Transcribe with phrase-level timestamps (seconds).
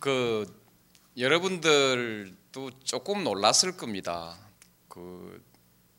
[0.00, 0.46] 그
[1.18, 4.38] 여러분들도 조금 놀랐을 겁니다.
[4.88, 5.44] 그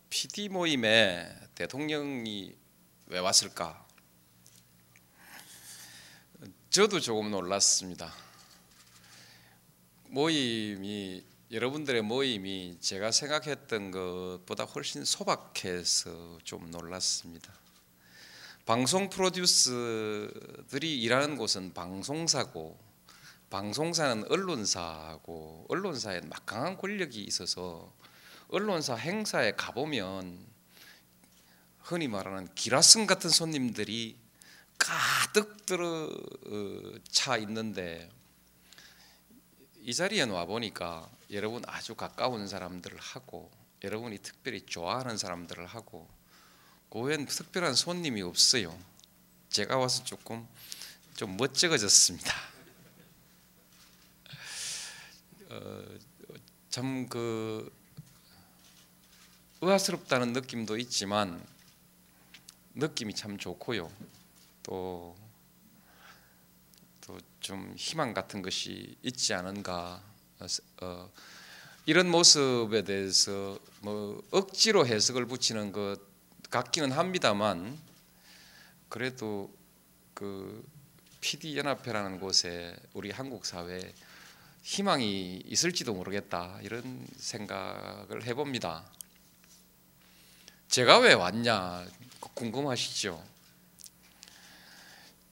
[0.10, 2.56] PD 모임에 대통령이
[3.06, 3.86] 왜 왔을까?
[6.72, 8.12] 저도 조금 놀랐습니다.
[10.08, 17.54] 모임이 여러분들의 모임이 제가 생각했던 것보다 훨씬 소박해서 좀 놀랐습니다.
[18.66, 22.91] 방송 프로듀스들이 일하는 곳은 방송사고
[23.52, 27.94] 방송사는 언론사고 언론사에 막강한 권력이 있어서
[28.48, 30.48] 언론사 행사에 가보면
[31.80, 34.18] 흔히 말하는 기라성 같은 손님들이
[34.78, 38.10] 가득 들어 어, 차 있는데
[39.82, 43.52] 이 자리에 와 보니까 여러분 아주 가까운 사람들을 하고
[43.84, 46.08] 여러분이 특별히 좋아하는 사람들을 하고
[46.90, 48.80] 그 외엔 특별한 손님이 없어요.
[49.50, 50.48] 제가 와서 조금
[51.16, 52.52] 좀 멋쩍어졌습니다.
[55.41, 55.41] 어,
[56.70, 57.72] 참그
[59.62, 61.44] 의아스럽다는 느낌도 있지만
[62.76, 63.92] 느낌이 참 좋고요.
[64.64, 65.16] 또
[67.02, 70.02] 또 좀 희망 같은 것이 있지 않은가.
[70.40, 70.46] 어,
[70.82, 71.12] 어,
[71.86, 76.00] 이런 모습에 대해서 뭐 억지로 해석을 붙이는 것
[76.50, 77.78] 같기는 합니다만
[78.90, 79.52] 그래도
[80.14, 80.64] 그
[81.20, 83.94] PD 연합회라는 곳에 우리 한국 사회에
[84.62, 88.86] 희망이 있을지도 모르겠다 이런 생각을 해봅니다.
[90.68, 91.86] 제가 왜 왔냐
[92.34, 93.24] 궁금하시죠?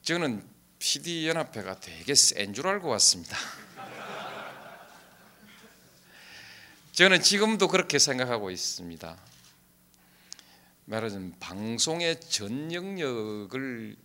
[0.02, 0.46] 저는
[0.78, 3.36] PD 연합회가 되게 센 줄 알고 왔습니다.
[6.92, 9.16] 저는 지금도 그렇게 생각하고 있습니다.
[10.86, 13.96] 말하자면 방송의 전 영역을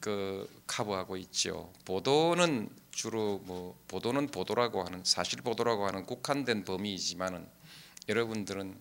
[0.00, 1.72] 그 커버하고 있죠.
[1.84, 2.68] 보도는
[2.98, 7.48] 주로 뭐 보도는 보도라고 하는 사실 보도라고 하는 국한된 범위이지만은
[8.08, 8.76] 여러분들은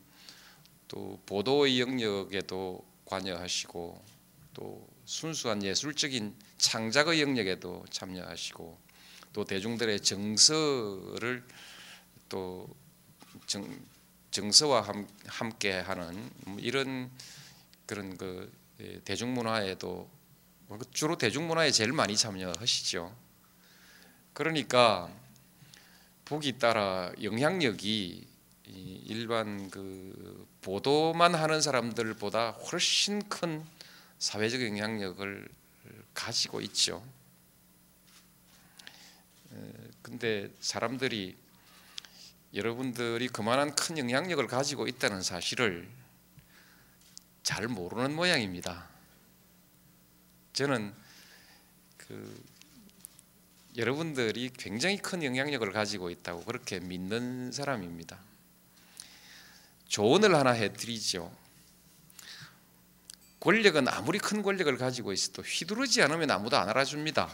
[0.88, 4.04] 또 보도의 영역에도 관여하시고
[4.56, 8.80] 또 순수한 예술적인 창작의 영역에도 참여하시고
[9.34, 11.46] 또 대중들의 정서를
[12.28, 12.68] 또
[13.46, 13.70] 정,
[14.32, 17.12] 정서와 함, 함께하는 이런
[17.86, 20.10] 그런 그 예, 대중문화에도
[20.70, 23.27] 뭐 주로 대중문화에 제일 많이 참여하시죠.
[24.38, 25.12] 그러니까
[26.24, 28.28] 보기 따라 영향력이
[28.66, 33.66] 일반 그 보도만 하는 사람들보다 훨씬 큰
[34.20, 35.50] 사회적 영향력을
[36.14, 37.04] 가지고 있죠.
[40.04, 41.36] 근데 사람들이
[42.54, 45.90] 여러분들이 그만한 큰 영향력을 가지고 있다는 사실을
[47.42, 48.88] 잘 모르는 모양입니다.
[50.54, 50.94] 저는
[51.98, 52.57] 그
[53.78, 58.18] 여러분들이 굉장히 큰 영향력을 가지고 있다고 그렇게 믿는 사람입니다.
[59.88, 61.32] 조언을 하나 해드리죠.
[63.40, 67.30] 권력은 아무리 큰 권력을 가지고 있어도 휘두르지 않으면 아무도 안 알아줍니다.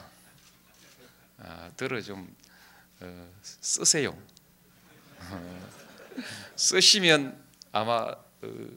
[1.38, 2.36] 아, 들어 좀
[3.00, 4.18] 어, 쓰세요.
[5.20, 5.70] 어,
[6.58, 8.68] 쓰시면 아마 어,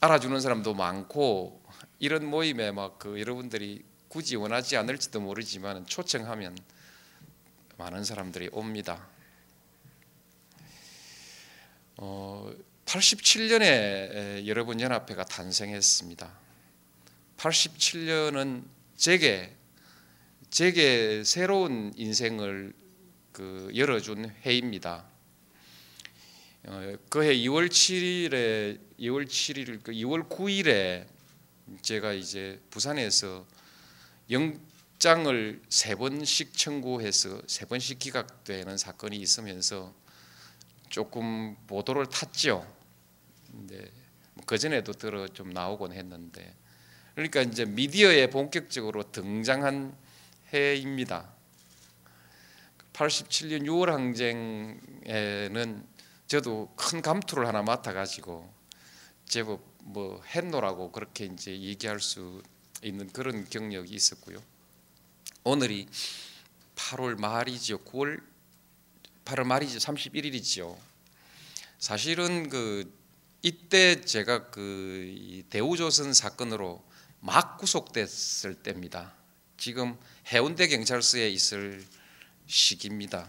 [0.00, 1.62] 알아주는 사람도 많고
[2.00, 6.56] 이런 모임에 막 그 여러분들이 굳이 원하지 않을지도 모르지만 초청하면
[7.76, 9.06] 많은 사람들이 옵니다.
[11.96, 12.50] 어,
[12.86, 16.38] 87년에 여러분 연합회가 탄생했습니다.
[17.36, 18.64] 87년은
[18.96, 19.54] 제게
[20.50, 22.72] 제게 새로운 인생을
[23.32, 25.04] 그 열어준 해입니다.
[26.64, 31.06] 어, 그해 2월 7일에 2월 7일 그 2월 9일에
[31.82, 33.46] 제가 이제 부산에서
[34.30, 39.94] 영장을 세 번씩 청구해서 세 번씩 기각되는 사건이 있으면서
[40.88, 42.66] 조금 보도를 탔죠.
[43.50, 43.90] 근데
[44.34, 46.54] 뭐그 전에도 들어 좀 나오곤 했는데
[47.14, 49.96] 그러니까 이제 미디어에 본격적으로 등장한
[50.52, 51.32] 해입니다.
[52.92, 53.86] 87년 6월
[55.06, 55.86] 항쟁에는
[56.26, 58.52] 저도 큰 감투를 하나 맡아 가지고
[59.24, 62.42] 제법 뭐 했노라고 그렇게 이제 얘기할 수
[62.82, 64.42] 있는 그런 경력이 있었고요.
[65.44, 65.88] 오늘이
[66.76, 67.78] 8월 말이죠.
[67.84, 68.22] 9월
[69.24, 69.78] 8월 말이죠.
[69.78, 70.76] 31일이죠.
[71.78, 72.92] 사실은 그
[73.42, 76.84] 이때 제가 그 대우조선 사건으로
[77.20, 79.14] 막 구속됐을 때입니다.
[79.56, 79.98] 지금
[80.32, 81.84] 해운대 경찰서에 있을
[82.46, 83.28] 시기입니다.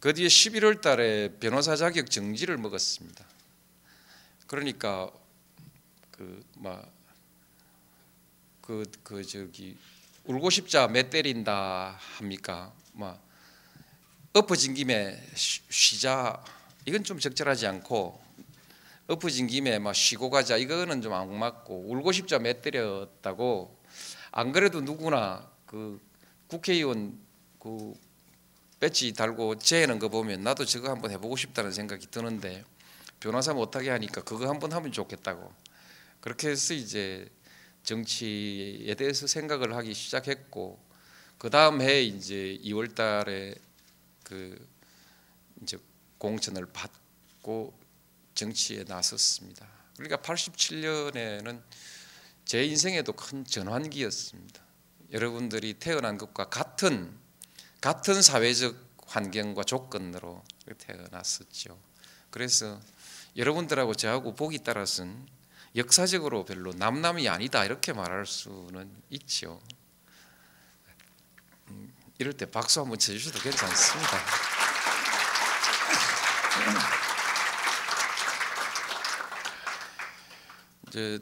[0.00, 3.24] 그 뒤에 11월 달에 변호사 자격 정지를 먹었습니다.
[4.46, 5.10] 그러니까
[6.12, 6.95] 그막
[8.66, 9.76] 그 그 저기
[10.24, 12.72] 울고 싶자 매 때린다 합니까?
[12.92, 13.16] 뭐
[14.32, 16.42] 엎어진 김에 쉬자.
[16.84, 18.20] 이건 좀 적절하지 않고
[19.06, 20.56] 엎어진 김에 막 쉬고 가자.
[20.56, 23.80] 이거는 좀 안 맞고 울고 싶자 매 때렸다고
[24.32, 26.00] 안 그래도 누구나 그
[26.48, 27.18] 국회의원
[27.60, 27.94] 그
[28.80, 32.64] 배지 달고 재는 거 보면 나도 저거 한번 해보고 싶다는 생각이 드는데
[33.20, 35.52] 변호사 못하게 하니까 그거 한번 하면 좋겠다고.
[36.20, 37.30] 그렇게 해서 이제
[37.86, 40.78] 정치에 대해서 생각을 하기 시작했고
[41.38, 43.56] 그 다음 해 이제 2월달에
[44.24, 44.68] 그
[45.62, 45.78] 이제
[46.18, 47.78] 공천을 받고
[48.34, 49.68] 정치에 나섰습니다.
[49.96, 51.62] 그러니까 87년에는
[52.44, 54.62] 제 인생에도 큰 전환기였습니다.
[55.12, 57.16] 여러분들이 태어난 것과 같은
[57.80, 60.42] 같은 사회적 환경과 조건으로
[60.78, 61.78] 태어났었죠.
[62.30, 62.80] 그래서
[63.36, 65.35] 여러분들하고 저하고 보기 따라서는
[65.76, 69.60] 역사적으로 별로 남남이 아니다 이렇게 말할 수는 있죠.
[71.68, 74.18] 음, 이럴 때 박수 한번 쳐주셔도 괜찮습니다.
[80.88, 81.18] 이제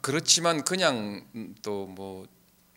[0.00, 1.26] 그렇지만 그냥
[1.62, 2.26] 또 뭐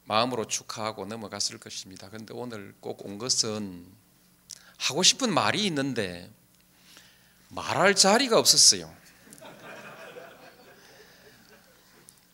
[0.06, 2.09] 마음으로 축하하고 넘어갔을 것입니다.
[2.09, 3.88] 그런데 오늘 꼭 온 것은
[4.77, 6.30] 하고 싶은 말이 있는데
[7.50, 8.94] 말할 자리가 없었어요.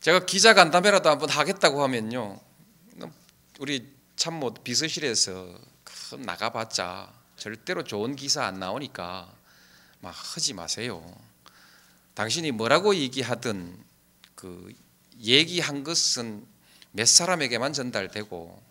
[0.02, 2.40] 제가 기자 간담회라도 한번 하겠다고 하면요,
[3.60, 5.60] 우리 참모 비서실에서
[6.20, 9.30] 나가봤자 절대로 좋은 기사 안 나오니까
[10.00, 11.04] 막 하지 마세요.
[12.14, 13.78] 당신이 뭐라고 얘기하든
[14.36, 14.74] 그
[15.20, 16.48] 얘기한 것은
[16.92, 18.64] 몇 사람에게만 전달되고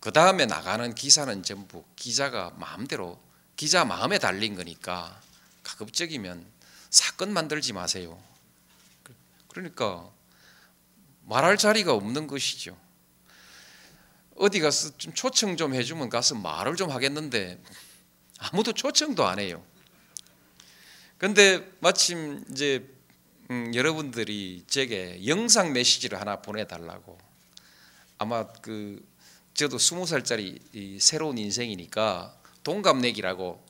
[0.00, 3.20] 그 다음에 나가는 기사는 전부 기자가 마음대로
[3.54, 5.20] 기자 마음에 달린 거니까
[5.62, 6.46] 가급적이면
[6.88, 8.18] 사건 만들지 마세요.
[9.50, 10.10] 그러니까
[11.26, 12.76] 말할 자리가 없는 것이죠.
[14.36, 17.62] 어디 가서 좀 초청 좀 해주면 가서 말을 좀 하겠는데
[18.38, 19.62] 아무도 초청도 안 해요.
[21.18, 22.88] 근데 마침 이제
[23.50, 27.18] 음, 여러분들이 제게 영상 메시지를 하나 보내달라고
[28.16, 29.04] 아마 그
[29.54, 30.58] 저도 스무 살짜리
[31.00, 33.66] 새로운 인생이니까 동갑내기라고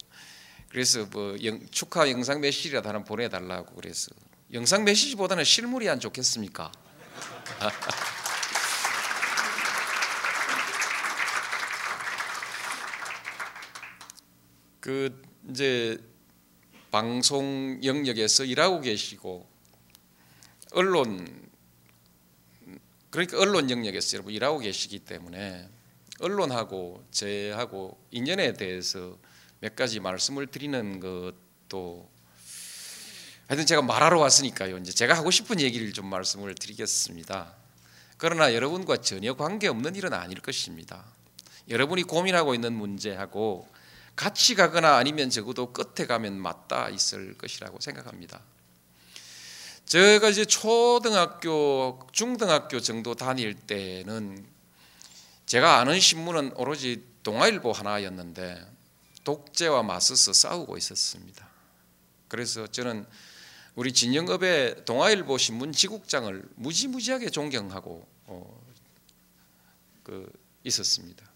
[0.69, 4.13] 그래서 뭐 영, 축하 영상 메시지라도 하나 보내달라고 그래서
[4.53, 6.73] 영상 메시지보다는 실물이 안 좋겠습니까?
[14.81, 16.03] 그 이제
[16.91, 19.49] 방송 영역에서 일하고 계시고
[20.73, 21.49] 언론
[23.11, 25.69] 그러니까 언론 영역에서 여러분 일하고 계시기 때문에
[26.19, 29.17] 언론하고 제하고 인연에 대해서
[29.61, 32.11] 몇 가지 말씀을 드리는 것도
[33.51, 34.79] 하여튼 제가 말하러 왔으니까요.
[34.79, 37.53] 이제 제가 하고 싶은 얘기를 좀 말씀을 드리겠습니다.
[38.17, 41.05] 그러나 여러분과 전혀 관계없는 일은 아닐 것입니다.
[41.69, 43.69] 여러분이 고민하고 있는 문제하고
[44.15, 48.41] 같이 가거나 아니면 적어도 끝에 가면 맞닿아 있을 것이라고 생각합니다.
[49.85, 54.47] 제가 이제 초등학교, 중등학교 정도 다닐 때는
[55.47, 58.65] 제가 아는 신문은 오로지 동아일보 하나였는데
[59.25, 61.49] 독재와 맞서서 싸우고 있었습니다.
[62.29, 63.09] 그래서 저는
[63.77, 68.65] 우리 진영업의 동아일보 신문 지국장을 무지무지하게 존경하고 어,
[70.03, 70.31] 그
[70.65, 71.31] 있었습니다.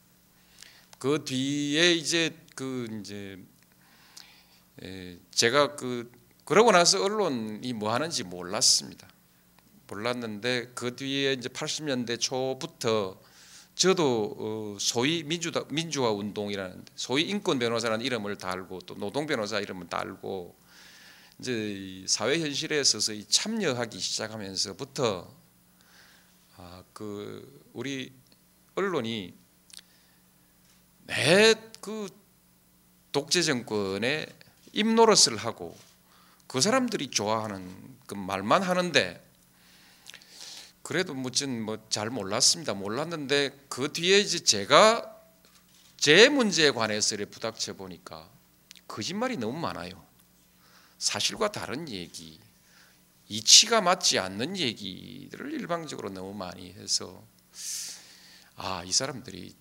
[0.98, 3.38] 그 뒤에 이제 그 이제
[4.82, 6.10] 에, 제가 그
[6.44, 9.08] 그러고 나서 언론이 뭐 하는지 몰랐습니다.
[9.86, 13.20] 몰랐는데 그 뒤에 이제 80년대 초부터
[13.74, 19.88] 저도 어, 소위 민주다, 민주화 운동이라는 소위 인권 변호사라는 이름을 달고 또 노동 변호사 이름을
[19.88, 20.55] 달고
[21.38, 25.34] 이제 사회 현실에 서서히 참여하기 시작하면서부터
[26.56, 28.12] 아, 그 우리
[28.74, 29.34] 언론이
[31.06, 32.08] 매그
[33.12, 34.26] 독재 정권의
[34.72, 35.76] 입노릇을 하고
[36.46, 39.22] 그 사람들이 좋아하는 그 말만 하는데
[40.82, 42.74] 그래도 무슨 뭐 잘 몰랐습니다.
[42.74, 45.10] 몰랐는데 그 뒤에 이제 제가
[45.96, 48.29] 제 문제에 관해서 부닥쳐 보니까
[48.88, 50.05] 거짓말이 너무 많아요.
[51.05, 52.41] 사실과 다른 얘기,
[53.29, 57.23] 이치가 맞지 않는 얘기들을 일방적으로 너무 많이 해서
[58.56, 59.55] 아 이 사람들이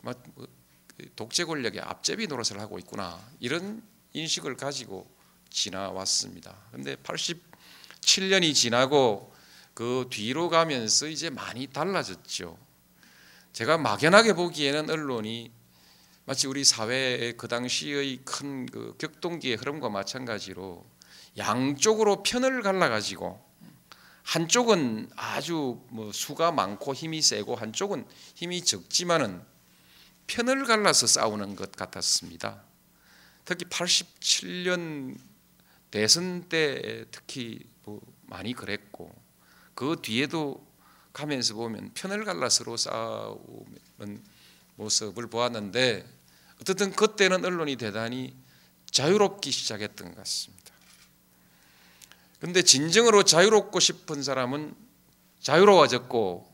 [0.00, 3.82] 뭐그 독재 권력의 앞제비 노릇을 하고 있구나 이런
[4.14, 5.06] 인식을 가지고
[5.50, 6.56] 지나왔습니다.
[6.72, 9.34] 근데 87년이 지나고
[9.74, 12.56] 그 뒤로 가면서 이제 많이 달라졌죠.
[13.52, 15.57] 제가 막연하게 보기에는 언론이
[16.28, 20.84] 마치 우리 사회의 그 당시의 큰 그 격동기의 흐름과 마찬가지로
[21.38, 23.42] 양쪽으로 편을 갈라 가지고
[24.24, 29.42] 한쪽은 아주 뭐 수가 많고 힘이 세고 한쪽은 힘이 적지만은
[30.26, 32.62] 편을 갈라서 싸우는 것 같았습니다.
[33.46, 35.18] 특히 87년
[35.90, 39.10] 대선 때 특히 뭐 많이 그랬고
[39.74, 40.62] 그 뒤에도
[41.14, 44.22] 가면서 보면 편을 갈라 서로 싸우는
[44.76, 46.17] 모습을 보았는데
[46.60, 48.36] 어쨌든 그때는 언론이 대단히
[48.90, 50.72] 자유롭기 시작했던 것 같습니다.
[52.40, 54.74] 근데 진정으로 자유롭고 싶은 사람은
[55.40, 56.52] 자유로워졌고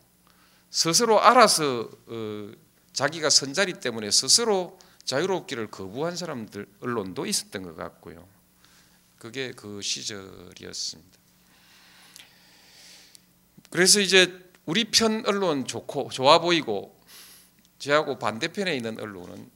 [0.71, 2.53] 스스로 알아서 어,
[2.93, 8.27] 자기가 선자리 때문에 스스로 자유롭기를 거부한 사람들 언론도 있었던 것 같고요.
[9.19, 11.19] 그게 그 시절이었습니다.
[13.71, 17.01] 그래서 이제 우리 편 언론 좋고 좋아 보이고
[17.79, 19.51] 저하고 반대편에 있는 언론은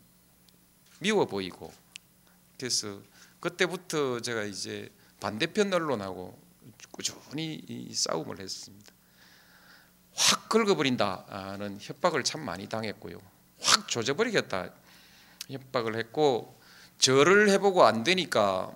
[0.99, 1.73] 미워 보이고
[2.57, 3.00] 그래서
[3.40, 4.90] 그때부터 제가 이제
[5.21, 6.38] 반대편 언론하고
[6.90, 8.93] 꾸준히 싸움을 했습니다.
[10.14, 13.21] 확 긁어버린다는 협박을 참 많이 당했고요.
[13.61, 14.73] 확 조져버리겠다
[15.50, 16.61] 협박을 했고
[16.99, 18.75] 절을 해보고 안 되니까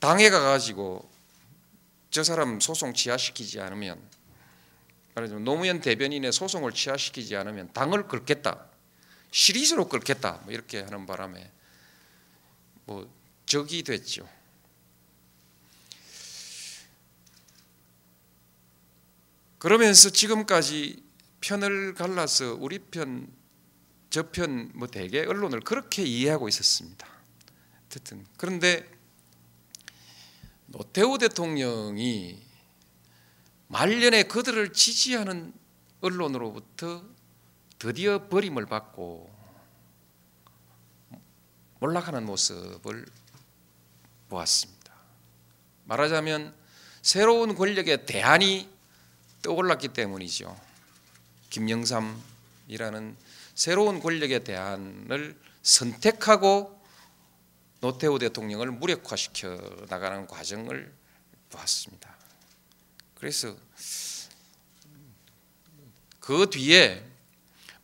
[0.00, 1.08] 당에 가가지고
[2.10, 4.00] 저 사람 소송 취하시키지 않으면
[5.14, 8.66] 말하자면 노무현 대변인의 소송을 취하시키지 않으면 당을 긁겠다
[9.32, 11.50] 시리즈로 긁겠다 뭐 이렇게 하는 바람에
[12.84, 13.10] 뭐
[13.46, 14.28] 적이 됐죠.
[19.58, 21.02] 그러면서 지금까지
[21.40, 23.28] 편을 갈라서 우리 편,
[24.10, 27.06] 저 편, 뭐 대개 언론을 그렇게 이해하고 있었습니다.
[27.86, 28.88] 어쨌든 그런데
[30.66, 32.42] 노태우 대통령이
[33.68, 35.52] 말년에 그들을 지지하는
[36.00, 37.11] 언론으로부터
[37.82, 39.28] 드디어 버림을 받고
[41.80, 43.04] 몰락하는 모습을
[44.28, 44.94] 보았습니다.
[45.86, 46.54] 말하자면
[47.02, 48.70] 새로운 권력의 대안이
[49.42, 50.56] 떠올랐기 때문이죠.
[51.50, 53.16] 김영삼이라는
[53.56, 56.80] 새로운 권력의 대안을 선택하고
[57.80, 60.94] 노태우 대통령을 무력화시켜 나가는 과정을
[61.50, 62.14] 보았습니다.
[63.16, 63.56] 그래서
[66.20, 67.10] 그 뒤에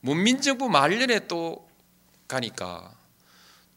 [0.08, 1.68] 문민정부 말년에 또
[2.28, 2.96] 가니까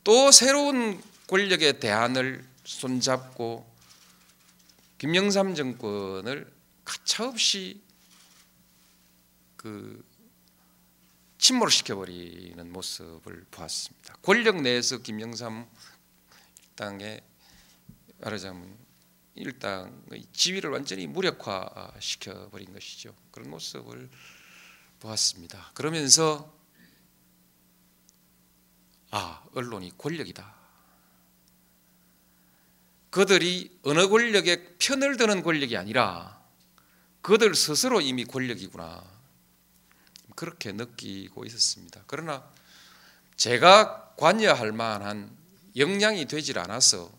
[0.05, 3.69] 또 새로운 권력의 대안을 손잡고
[4.97, 6.49] 김영삼 정권을
[6.85, 7.81] 가차없이
[9.57, 10.05] 그
[11.37, 14.15] 침몰시켜 버리는 모습을 보았습니다.
[14.21, 15.67] 권력 내에서 김영삼
[16.69, 17.21] 일당의
[18.19, 18.77] 말하자면
[19.35, 23.13] 일당의 지위를 완전히 무력화시켜 버린 것이죠.
[23.31, 24.09] 그런 모습을
[25.01, 25.71] 보았습니다.
[25.73, 26.53] 그러면서
[29.09, 30.55] 아 언론이 권력이다.
[33.09, 36.41] 그들이 어느 권력의 편을 드는 권력이 아니라
[37.21, 39.03] 그들 스스로 이미 권력이구나.
[40.35, 42.03] 그렇게 느끼고 있었습니다.
[42.07, 42.49] 그러나
[43.35, 45.35] 제가 관여할 만한
[45.75, 47.11] 역량이 되질 않아서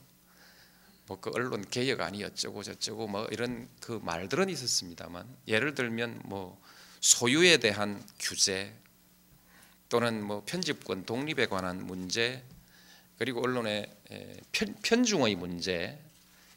[1.06, 6.60] 뭐 그 언론 개혁 아니 어쩌고 저쩌고 뭐 이런 그 말들은 있었습니다만 예를 들면 뭐
[7.02, 8.72] 소유에 대한 규제
[9.88, 12.42] 또는 뭐 편집권 독립에 관한 문제
[13.18, 13.94] 그리고 언론의
[14.52, 16.00] 편, 편중의 문제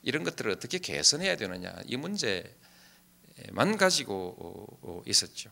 [0.04, 2.56] 이런 것들을 어떻게 개선해야 되느냐 이 문제
[3.52, 5.52] 만 가지고 어, 어, 있었죠.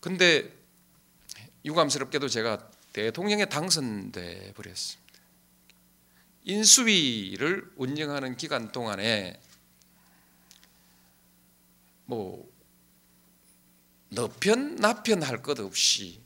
[0.00, 0.50] 근데
[1.64, 5.12] 유감스럽게도 제가 대통령에 당선돼 버렸습니다.
[6.44, 9.38] 인수위를 운영하는 기간 동안에
[12.06, 12.51] 뭐
[14.14, 16.20] 너편 나편 할 것 없이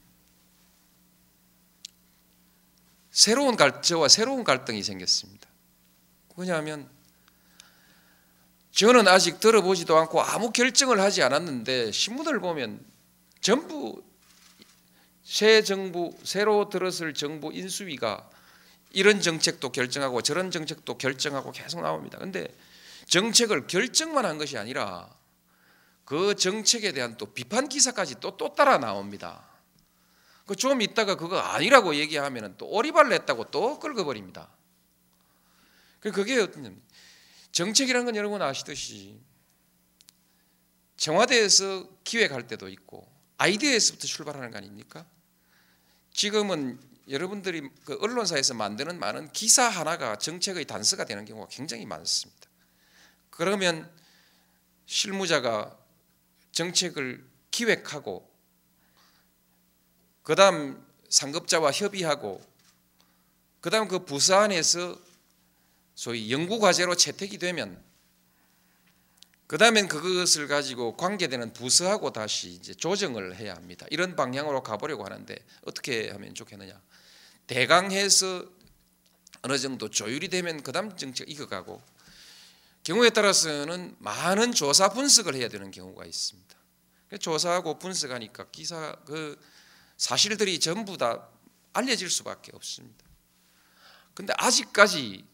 [3.11, 5.49] 새로운 갈저와 새로운 갈등이 생겼습니다.
[6.35, 6.89] 뭐냐면
[8.73, 12.85] 저는 아직 들어보지도 않고 아무 결정을 하지 않았는데 신문을 보면
[13.41, 14.03] 전부
[15.25, 18.29] 새 정부 새로 들었을 정부 인수위가
[18.91, 22.19] 이런 정책도 결정하고 저런 정책도 결정하고 계속 나옵니다.
[22.19, 22.49] 근데
[23.07, 25.16] 정책을 결정만 한 것이 아니라
[26.07, 29.45] 그 정책에 대한 또 비판 기사까지 또 또 따라 나옵니다.
[30.47, 34.49] 그좀 있다가 그거 아니라고 얘기하면 또 오리발 냈다고 또 끌어버립니다.
[35.99, 36.81] 그 그게 어떤
[37.51, 39.19] 정책이라는 건 여러분 아시듯이
[40.97, 45.05] 청와대에서 기획할 때도 있고 아이디어에서부터 출발하는 거 아닙니까?
[46.13, 52.49] 지금은 여러분들이 그 언론사에서 만드는 많은 기사 하나가 정책의 단서가 되는 경우가 굉장히 많습니다.
[53.31, 53.91] 그러면
[54.87, 55.77] 실무자가
[56.57, 58.27] 정책을 기획하고
[60.23, 62.43] 그다음 상급자와 협의하고
[63.61, 64.99] 그다음 그 부서 안에서
[65.95, 67.85] 소위 연구 과제로 채택이 되면
[69.47, 73.87] 그 다음엔 그것을 가지고 관계되는 부서하고 다시 이제 조정을 해야 합니다.
[73.91, 75.37] 이런 방향으로 가보려고 하는데
[75.67, 76.81] 어떻게 하면 좋겠느냐?
[77.47, 78.45] 대강해서
[79.43, 81.83] 어느 정도 조율이 되면 그다음 정책 이어가고
[82.87, 86.57] 경우에 따라서는 많은 조사 분석을 해야 되는 경우가 있습니다.
[87.19, 89.37] 조사하고 분석하니까 기사 그
[89.97, 91.29] 사실들이 전부 다
[91.73, 93.05] 알려질 수밖에 없습니다.
[94.15, 95.25] 근데 아직까지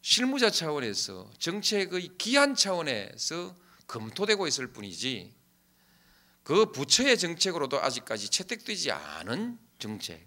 [0.00, 3.54] 실무자 차원에서 정책의 기한 차원에서
[3.86, 5.30] 검토되고 있을 뿐이지
[6.42, 10.26] 그 부처의 정책으로도 아직까지 채택되지 않은 정책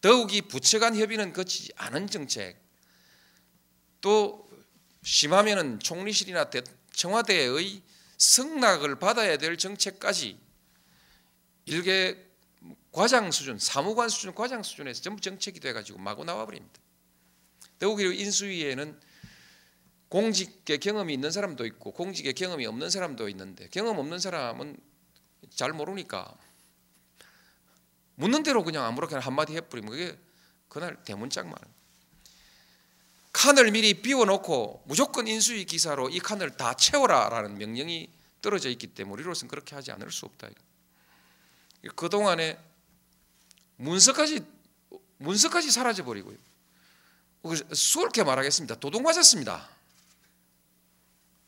[0.00, 2.60] 더욱이 부처 간 협의는 거치지 않은 정책
[4.00, 4.47] 또
[5.02, 6.50] 심하면은 총리실이나
[6.92, 7.82] 청와대의
[8.18, 10.38] 승낙을 받아야 될 정책까지
[11.66, 12.16] 일개
[12.90, 16.80] 과장 수준, 사무관 수준, 과장 수준에서 전부 정책이 돼가지고 마구 나와버립니다.
[17.78, 18.98] 더욱이 인수위에는
[20.08, 24.76] 공직의 경험이 있는 사람도 있고 공직의 경험이 없는 사람도 있는데 경험 없는 사람은
[25.54, 26.34] 잘 모르니까
[28.14, 30.18] 묻는 대로 그냥 아무렇게나 한마디 해버리면 그게
[30.68, 31.54] 그날 대문짝만
[33.38, 38.10] 칸을 미리 비워놓고 무조건 인수위 기사로 이 칸을 다 채워라라는 명령이
[38.42, 40.48] 떨어져 있기 때문에 우리로서는 그렇게 하지 않을 수 없다.
[41.94, 42.58] 그 동안에
[43.76, 44.44] 문서까지
[45.18, 46.36] 문서까지 사라져 버리고요.
[47.72, 48.74] 수월하게 말하겠습니다.
[48.80, 49.68] 도둑 맞았습니다.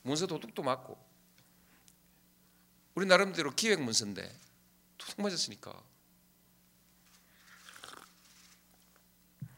[0.03, 0.97] 문서 도둑도 맞고
[2.95, 4.33] 우리 나름대로 기획 문서인데
[4.97, 5.75] 도둑 맞았으니까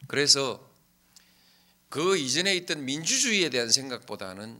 [0.07, 0.72] 그래서
[1.93, 4.59] 그 이전에 있던 민주주의에 대한 생각보다는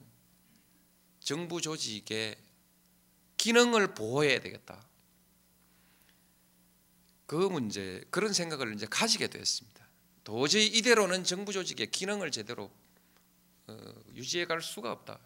[1.19, 2.37] 정부 조직의
[3.37, 4.85] 기능을 보호해야 되겠다.
[7.25, 9.83] 그 문제 그런 생각을 이제 가지게 되었습니다.
[10.23, 12.69] 도저히 이대로는 정부 조직의 기능을 제대로
[13.65, 13.77] 어,
[14.13, 15.17] 유지해 갈 수가 없다.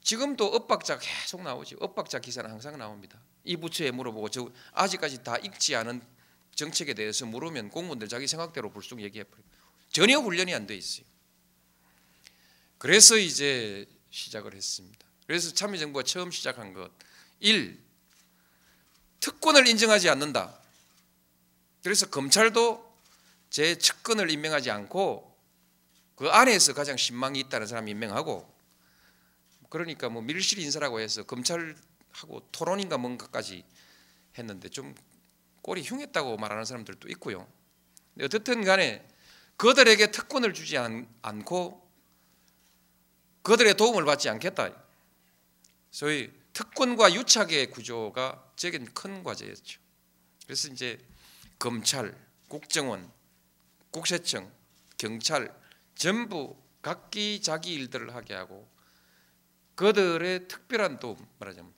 [0.00, 1.76] 지금도 엇박자 계속 나오지.
[1.80, 3.20] 엇박자 기사는 항상 나옵니다.
[3.44, 6.13] 이 부처에 물어보고 저 아직까지 다 읽지 않은
[6.56, 9.42] 정책에 대해서 물으면 공무원들 자기 생각대로 불쑥 얘기해 버려.
[9.90, 11.06] 전혀 훈련이 안 돼 있어요.
[12.78, 15.06] 그래서 이제 시작을 했습니다.
[15.26, 16.90] 그래서 참여정부가 처음 시작한 것
[17.40, 17.82] 1.
[19.20, 20.60] 특권을 인정하지 않는다.
[21.82, 22.94] 그래서 검찰도
[23.50, 25.34] 제 측근을 임명하지 않고
[26.16, 28.52] 그 안에서 가장 신망이 있다는 사람 임명하고
[29.70, 33.64] 그러니까 뭐 밀실 인사라고 해서 검찰하고 토론인가 뭔가까지
[34.38, 34.94] 했는데 좀
[35.64, 37.50] 꼴이 흉했다고 말하는 사람들도 있고요.
[38.20, 39.06] 어떻든 간에
[39.56, 41.08] 그들에게 특권을 주지 않,
[41.46, 41.90] 고
[43.42, 44.70] 그들의 도움을 받지 않겠다.
[45.90, 49.80] 소위 특권과 유착의 구조가 제겐 큰 과제였죠.
[50.44, 51.02] 그래서 이제
[51.58, 52.14] 검찰,
[52.48, 53.10] 국정원,
[53.90, 54.52] 국세청,
[54.98, 55.50] 경찰
[55.94, 58.68] 전부 각기 자기 일들을 하게 하고
[59.76, 61.72] 그들의 특별한 도움 말하자면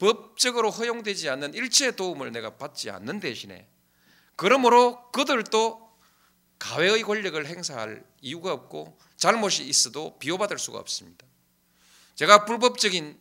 [0.00, 3.68] 법적으로 허용되지 않는 일체의 도움을 내가 받지 않는 대신에
[4.34, 5.90] 그러므로 그들도
[6.58, 11.26] 가외의 권력을 행사할 이유가 없고 잘못이 있어도 비호받을 수가 없습니다.
[12.14, 13.18] 제가 불법적인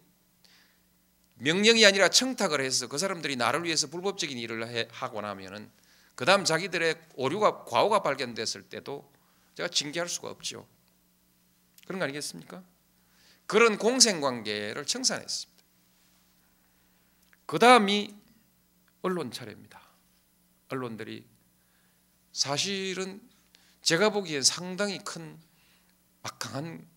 [1.36, 5.70] 명령이 아니라 청탁을 해서 그 사람들이 나를 위해서 불법적인 일을 하고 나면은
[6.16, 9.10] 그 다음 자기들의 오류가 과오가 발견됐을 때도
[9.56, 10.66] 제가 징계할 수가 없죠.
[11.86, 12.64] 그런 거 아니겠습니까?
[13.48, 15.59] 그런 공생관계를 청산했습니다.
[17.50, 18.16] 그 다음이
[19.02, 19.82] 언론 차례입니다.
[20.68, 21.28] 언론들이
[22.32, 23.28] 사실은
[23.82, 25.36] 제가 보기엔 상당히 큰
[26.22, 26.88] 막강한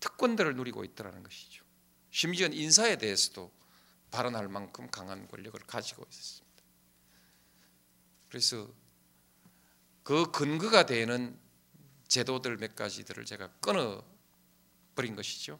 [0.00, 1.64] 특권들을 누리고 있다는 것이죠.
[2.10, 3.50] 심지어 인사에 대해서도
[4.10, 6.62] 발언할 만큼 강한 권력을 가지고 있었습니다.
[8.28, 8.68] 그래서
[10.02, 11.40] 그 근거가 되는
[12.08, 14.04] 제도들 몇 가지들을 제가 끊어
[14.94, 15.58] 버린 것이죠.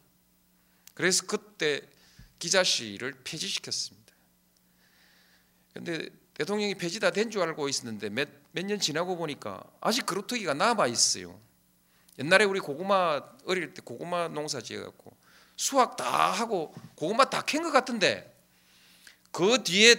[0.92, 1.88] 그래서 그때
[2.38, 4.01] 기자실을 폐지시켰습니다.
[5.74, 10.54] 근데 대통령이 폐지 다 된 줄 알고 있었는데 몇 몇 년 지나고 보니까 아직 그루터기가
[10.54, 11.40] 남아 있어요.
[12.18, 15.16] 옛날에 우리 고구마 어릴 때 고구마 농사 지어갖고
[15.56, 18.28] 수확 다 하고 고구마 다 캔 것 같은데
[19.30, 19.96] 그 뒤에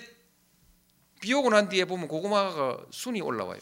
[1.21, 3.59] 비 오고 난 뒤에 보면 고구마가 순이 올라와요.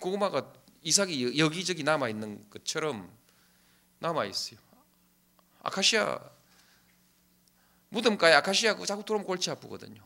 [0.00, 3.10] 고구마가 이삭이 여기저기 남아 있는 것처럼
[4.00, 4.58] 남아 있어요.
[5.62, 6.18] 아카시아
[7.90, 10.02] 무덤가에 아카시아 그 자꾸 들어오면 골치 아프거든요.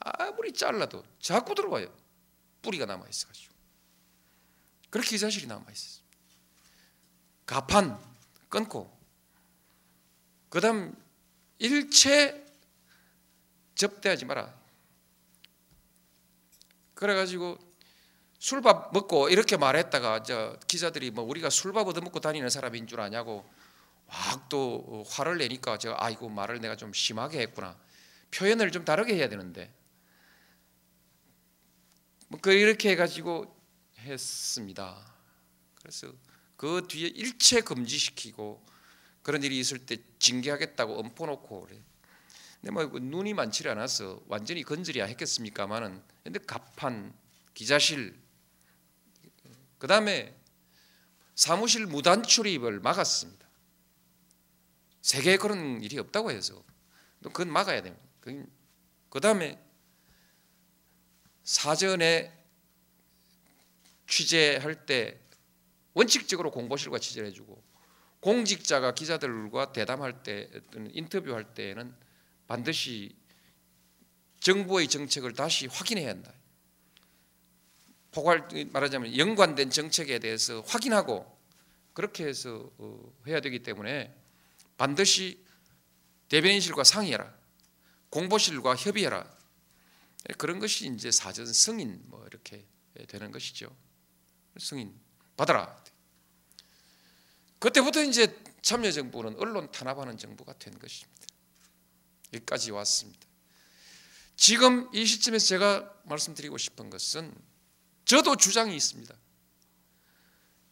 [0.00, 1.94] 아무리 잘라도 자꾸 들어와요.
[2.62, 3.54] 뿌리가 남아 있어가지고
[4.90, 6.04] 그렇게 기사실이 남아 있어요.
[7.46, 7.98] 가판
[8.48, 8.98] 끊고
[10.48, 10.94] 그다음
[11.58, 12.46] 일체
[13.74, 14.58] 접대하지 마라.
[16.94, 17.58] 그래가지고
[18.38, 23.48] 술밥 먹고 이렇게 말했다가 저 기자들이 뭐 우리가 술밥 얻어 먹고 다니는 사람인 줄 아냐고
[24.06, 27.78] 막또 화를 내니까 제가 아이고 말을 내가 좀 심하게 했구나.
[28.32, 29.72] 표현을 좀 다르게 해야 되는데
[32.30, 33.56] 뭐 그렇게 해가지고
[33.98, 35.04] 했습니다.
[35.74, 36.12] 그래서
[36.56, 38.64] 그 뒤에 일체 금지시키고
[39.22, 41.82] 그런 일이 있을 때 징계하겠다고 엄포 놓고 그래.
[42.60, 47.12] 근데 뭐 눈이 많지 않아서 완전히 건드려야 했겠습니까마는 근데 갑판
[47.52, 48.16] 기자실
[49.78, 50.36] 그 다음에
[51.34, 53.48] 사무실 무단 출입을 막았습니다.
[55.02, 56.62] 세계에 그런 일이 없다고 해서
[57.22, 58.06] 그건 막아야 됩니다.
[58.20, 59.60] 그 다음에
[61.50, 62.32] 사전에
[64.06, 65.18] 취재할 때
[65.94, 67.60] 원칙적으로 공보실과 취재를 해주고
[68.20, 70.48] 공직자가 기자들과 대담할 때
[70.92, 71.92] 인터뷰할 때에는
[72.46, 73.16] 반드시
[74.38, 76.32] 정부의 정책을 다시 확인해야 한다.
[78.12, 81.36] 포괄 말하자면 연관된 정책에 대해서 확인하고
[81.94, 84.14] 그렇게 해서 어, 해야 되기 때문에
[84.76, 85.44] 반드시
[86.28, 87.34] 대변인실과 상의해라.
[88.10, 89.39] 공보실과 협의해라.
[90.38, 92.66] 그런 것이 이제 사전 승인 뭐 이렇게
[93.08, 93.74] 되는 것이죠.
[94.58, 94.98] 승인
[95.36, 95.82] 받아라.
[97.58, 101.26] 그때부터 이제 참여정부는 언론 탄압하는 정부가 된 것입니다.
[102.34, 103.26] 여기까지 왔습니다.
[104.36, 107.34] 지금 이 시점에서 제가 말씀드리고 싶은 것은
[108.04, 109.14] 저도 주장이 있습니다.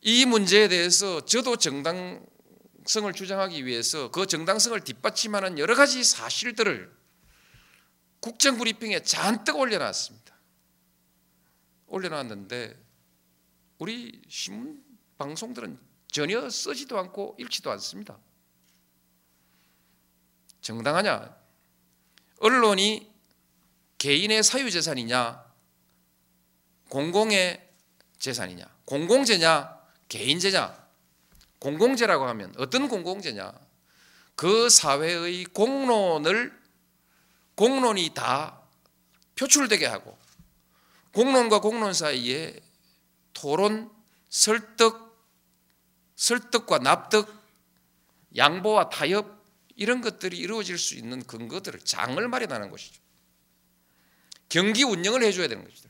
[0.01, 6.98] 이 문제에 대해서 저도 정당성을 주장하기 위해서 그 정당성을 뒷받침하는 여러 가지 사실들을
[8.20, 10.35] 국정 브리핑에 잔뜩 올려놨습니다.
[11.87, 12.76] 올려놨는데
[13.78, 14.85] 우리 신문
[15.18, 15.78] 방송들은
[16.11, 18.18] 전혀 쓰지도 않고 읽지도 않습니다.
[20.61, 21.37] 정당하냐?
[22.40, 23.12] 언론이
[23.98, 25.44] 개인의 사유재산이냐?
[26.88, 27.68] 공공의
[28.18, 28.64] 재산이냐?
[28.85, 29.78] 공공재냐?
[30.09, 30.88] 개인재냐?
[31.59, 33.52] 공공재라고 하면 어떤 공공재냐?
[34.35, 36.58] 그 사회의 공론을
[37.59, 38.62] 공론이 다
[39.35, 40.16] 표출되게 하고
[41.12, 42.57] 공론과 공론 사이에
[43.33, 43.90] 토론,
[44.29, 45.18] 설득,
[46.14, 47.29] 설득과 납득,
[48.37, 49.44] 양보와 타협
[49.75, 53.03] 이런 것들이 이루어질 수 있는 근거들을 장을 마련하는 것이죠.
[54.49, 55.88] 경기 운영을 해줘야 되는 것이죠.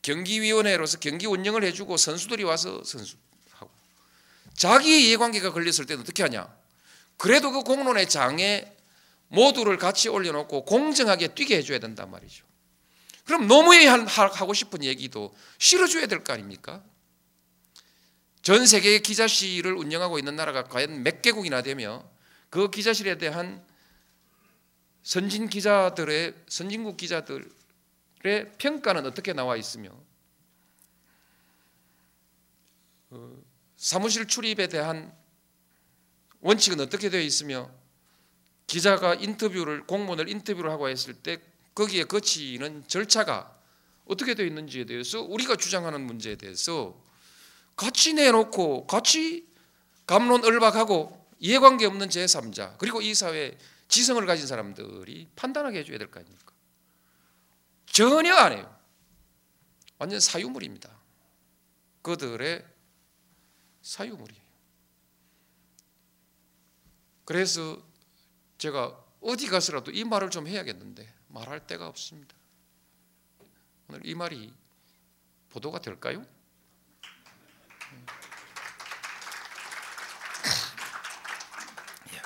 [0.00, 3.70] 경기위원회로서 경기 운영을 해주고 선수들이 와서 선수하고
[4.54, 6.50] 자기 이해관계가 걸렸을 때는 어떻게 하냐?
[7.18, 8.79] 그래도 그 공론의 장에
[9.30, 12.44] 모두를 같이 올려놓고 공정하게 뛰게 해줘야 된단 말이죠.
[13.24, 16.82] 그럼 노무현이 하고 싶은 얘기도 실어줘야 될 거 아닙니까?
[18.42, 22.08] 전 세계의 기자실을 운영하고 있는 나라가 과연 몇 개국이나 되며
[22.48, 23.64] 그 기자실에 대한
[25.02, 27.46] 선진 기자들의 선진국 기자들의
[28.58, 29.90] 평가는 어떻게 나와 있으며
[33.10, 33.36] 어,
[33.76, 35.16] 사무실 출입에 대한
[36.40, 37.70] 원칙은 어떻게 되어 있으며
[38.70, 41.40] 기자가 인터뷰를 공무원을 인터뷰를 하고 했을 때
[41.74, 43.58] 거기에 거치는 절차가
[44.04, 46.96] 어떻게 되어 있는지에 대해서 우리가 주장하는 문제에 대해서
[47.74, 49.44] 같이 내놓고 같이
[50.06, 56.20] 감론 을박하고 이해관계 없는 제3자 그리고 이 사회 지성을 가진 사람들이 판단하게 해줘야 될 거
[56.20, 56.52] 아닙니까?
[57.86, 58.78] 전혀 안 해요.
[59.98, 60.96] 완전 사유물입니다.
[62.02, 62.64] 그들의
[63.82, 64.42] 사유물이에요.
[67.24, 67.89] 그래서
[68.60, 72.34] 제가 어디 가서라도 이 말을 좀 해야겠는데 말할 데가 없습니다.
[73.88, 74.52] 오늘 이 말이
[75.48, 76.26] 보도가 될까요?
[82.12, 82.22] 예.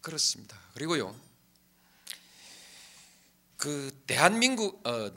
[0.00, 0.58] 그렇습니다.
[0.72, 1.14] 그리고요,
[3.58, 5.12] 그 대한민국 어,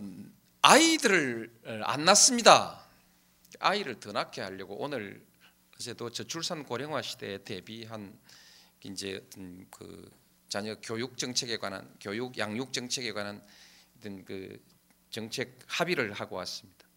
[0.62, 2.86] 아이들을 안 낳습니다.
[3.62, 5.26] 아이를 더 낳게 하려고 오늘
[5.76, 8.20] 어제도 저출산 고령화 시대에 대비한
[8.84, 9.26] 이제
[9.70, 10.10] 그
[10.50, 13.42] 자녀 교육 정책에 관한 교육 양육 정책에 관한
[13.98, 14.60] 어떤 그
[15.10, 16.88] 정책 합의를 하고 왔습니다.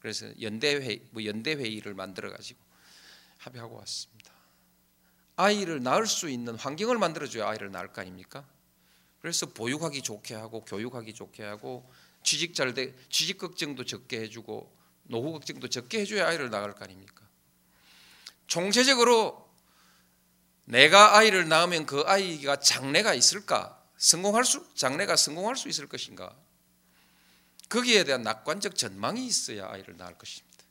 [0.00, 2.60] 그래서 연대 회뭐 연대 회의를 만들어 가지고
[3.38, 4.32] 합의하고 왔습니다.
[5.36, 8.46] 아이를 낳을 수 있는 환경을 만들어 줘야 아이를 낳을 거 아닙니까?
[9.20, 11.90] 그래서 보육하기 좋게 하고 교육하기 좋게 하고
[12.22, 14.70] 취직 잘돼 취직 걱정도 적게 해주고
[15.04, 17.26] 노후 걱정도 적게 해줘야 아이를 낳을 거 아닙니까?
[18.46, 19.43] 총체적으로
[20.64, 23.82] 내가 아이를 낳으면 그 아이가 장래가 있을까?
[23.96, 26.34] 성공할 수 장래가 성공할 수 있을 것인가?
[27.68, 30.64] 거기에 대한 낙관적 전망이 있어야 아이를 낳을 것입니다.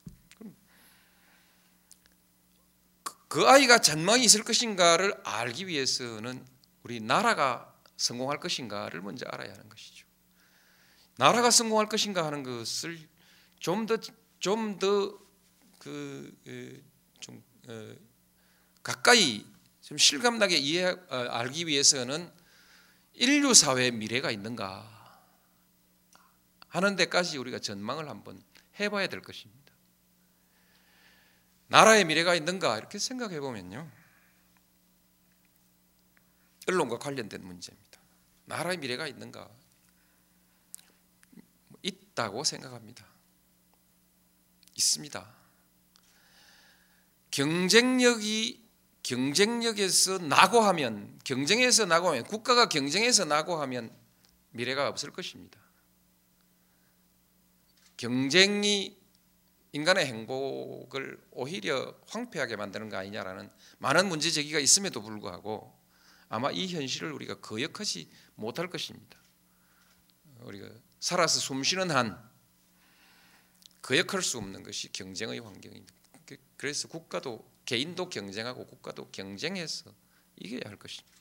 [3.04, 6.46] 그, 그 아이가 전망이 있을 것인가를 알기 위해서는
[6.84, 10.06] 우리 나라가 성공할 것인가를 먼저 알아야 하는 것이죠.
[11.18, 13.00] 나라가 성공할 것인가 하는 것을
[13.60, 13.98] 좀 더
[14.44, 16.36] 좀 더그좀
[17.70, 17.96] 어,
[18.84, 19.46] 가까이
[19.84, 22.32] 좀 실감나게 이해 어, 알기 위해서는
[23.14, 24.90] 인류 사회의 미래가 있는가
[26.70, 28.42] 하는 데까지 우리가 전망을 한번
[28.80, 29.74] 해봐야 될 것입니다.
[31.68, 33.92] 나라의 미래가 있는가 이렇게 생각해 보면요.
[36.68, 38.00] 언론과 관련된 문제입니다.
[38.46, 39.50] 나라의 미래가 있는가?
[41.82, 43.06] 있다고 생각합니다.
[44.76, 45.36] 있습니다.
[47.32, 48.63] 경쟁력이
[49.04, 53.94] 경쟁력에서 낙오하면 경쟁에서 낙오하면 국가가 경쟁에서 낙오하면
[54.52, 55.60] 미래가 없을 것입니다.
[57.98, 58.98] 경쟁이
[59.74, 65.74] 인간의 행복을 오히려 황폐하게 만드는 거 아니냐라는 많은 문제 제기가 있음에도 불구하고
[66.30, 69.20] 아마 이 현실을 우리가 거역하지 못할 것입니다.
[70.42, 72.18] 우리가 살아서 숨쉬는 한
[73.82, 75.94] 거역할 수 없는 것이 경쟁의 환경입니다.
[76.56, 79.92] 그래서 국가도 개인도 경쟁하고 국가도 경쟁해서
[80.38, 81.14] 이겨야 할 것입니다.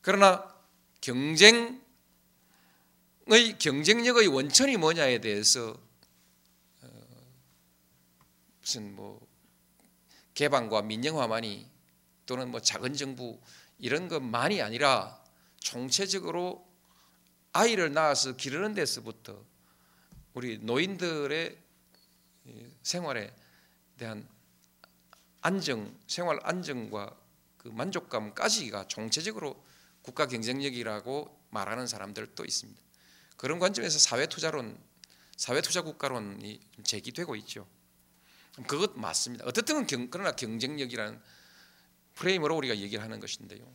[0.00, 0.54] 그러나
[1.00, 1.80] 경쟁의
[3.58, 5.78] 경쟁력의 원천이 뭐냐에 대해서
[6.82, 6.88] 어,
[8.60, 9.26] 무슨 뭐
[10.34, 11.70] 개방과 민영화만이
[12.26, 13.40] 또는 뭐 작은 정부
[13.78, 15.22] 이런 것만이 아니라
[15.60, 16.66] 총체적으로
[17.52, 19.44] 아이를 낳아서 기르는 데서부터
[20.34, 21.56] 우리 노인들의
[22.82, 23.34] 생활에
[23.96, 24.28] 대한
[25.44, 27.14] 안정, 생활 안정과
[27.58, 29.62] 그 만족감까지가 총체적으로
[30.00, 32.80] 국가 경쟁력이라고 말하는 사람들도 있습니다.
[33.36, 34.78] 그런 관점에서 사회 투자론,
[35.36, 37.68] 사회 투자 국가론이 제기되고 있죠.
[38.66, 39.44] 그것 맞습니다.
[39.44, 41.20] 어떻든 경, 그러나 경쟁력이라는
[42.14, 43.70] 프레임으로 우리가 얘기를 하는 것인데요.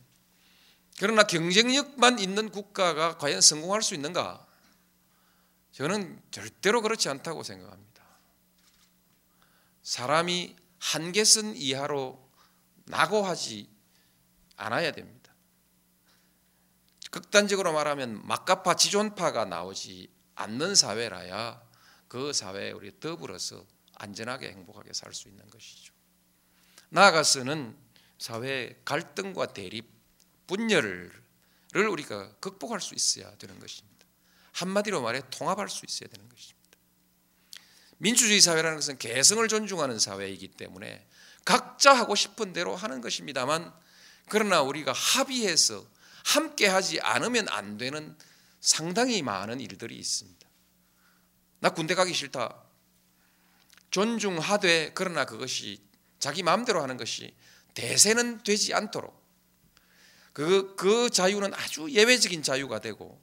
[0.98, 4.44] 그러나 경쟁력만 있는 국가가 과연 성공할 수 있는가?
[5.70, 8.04] 저는 절대로 그렇지 않다고 생각합니다.
[9.82, 12.30] 사람이 한계선 이하로
[12.86, 13.70] 낙오하지
[14.56, 15.32] 않아야 됩니다.
[17.10, 21.62] 극단적으로 말하면 막가파 지존파가 나오지 않는 사회라야
[22.08, 23.64] 그 사회에 우리 더불어서
[23.94, 25.92] 안전하게 행복하게 살 수 있는 것이죠.
[26.88, 27.76] 나아가서는
[28.18, 29.88] 사회 갈등과 대립,
[30.46, 31.12] 분열을
[31.74, 34.06] 우리가 극복할 수 있어야 되는 것입니다.
[34.52, 36.59] 한마디로 말해 통합할 수 있어야 되는 것입니다.
[38.02, 41.06] 민주주의 사회라는 것은 개성을 존중하는 사회이기 때문에
[41.44, 43.72] 각자 하고 싶은 대로 하는 것입니다만
[44.28, 45.86] 그러나 우리가 합의해서
[46.24, 48.16] 함께 하지 않으면 안 되는
[48.60, 50.48] 상당히 많은 일들이 있습니다.
[51.58, 52.62] 나 군대 가기 싫다.
[53.90, 55.82] 존중하되 그러나 그것이
[56.18, 57.34] 자기 마음대로 하는 것이
[57.74, 59.20] 대세는 되지 않도록
[60.32, 63.20] 그, 그 자유는 아주 예외적인 자유가 되고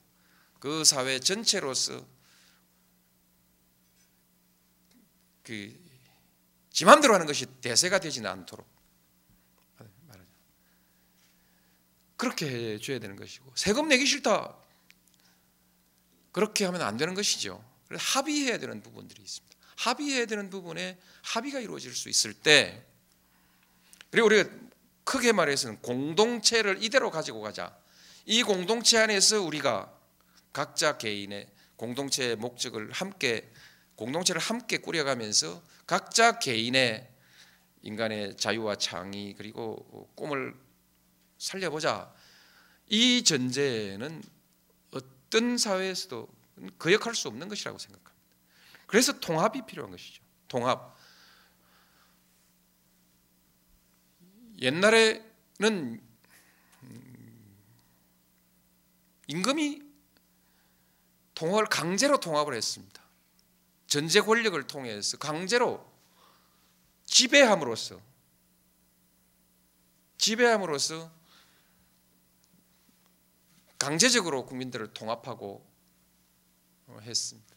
[0.59, 2.05] 그 사회 전체로서
[5.47, 8.67] 그지 마음대로 하는 것이 대세가 되지는 않도록
[12.17, 14.55] 그렇게 해줘야 되는 것이고 세금 내기 싫다
[16.31, 17.63] 그렇게 하면 안 되는 것이죠.
[17.87, 19.57] 그래서 합의해야 되는 부분들이 있습니다.
[19.77, 22.83] 합의해야 되는 부분에 합의가 이루어질 수 있을 때
[24.11, 24.49] 그리고 우리가
[25.03, 27.77] 크게 말해서는 공동체를 이대로 가지고 가자.
[28.25, 29.93] 이 공동체 안에서 우리가
[30.51, 33.49] 각자 개인의 공동체의 목적을 함께
[33.97, 37.11] 공동체를 함께 꾸려가면서 각자 개인의
[37.81, 40.55] 인간의 자유와 창의 그리고 꿈을
[41.37, 42.13] 살려보자.
[42.87, 44.23] 이 전제는
[44.91, 46.27] 어떤 사회에서도
[46.79, 48.15] 거역할 수 없는 것이라고 생각합니다.
[48.85, 50.23] 그래서 통합이 필요한 것이죠.
[50.47, 50.95] 통합.
[54.61, 56.01] 옛날에는
[59.27, 59.81] 임금이
[61.35, 63.06] 통합을 강제로 통합을 했습니다.
[63.87, 65.85] 전제 권력을 통해서 강제로
[67.05, 68.01] 지배함으로써
[70.17, 71.11] 지배함으로써
[73.79, 75.65] 강제적으로 국민들을 통합하고
[77.01, 77.55] 했습니다.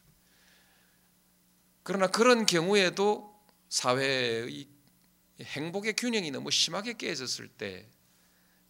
[1.82, 4.68] 그러나 그런 경우에도 사회의
[5.40, 7.88] 행복의 균형이 너무 심하게 깨졌을 때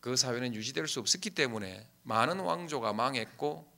[0.01, 3.70] 그 사회는 유지될 수 없었기 때문에 많은 왕조가 망했고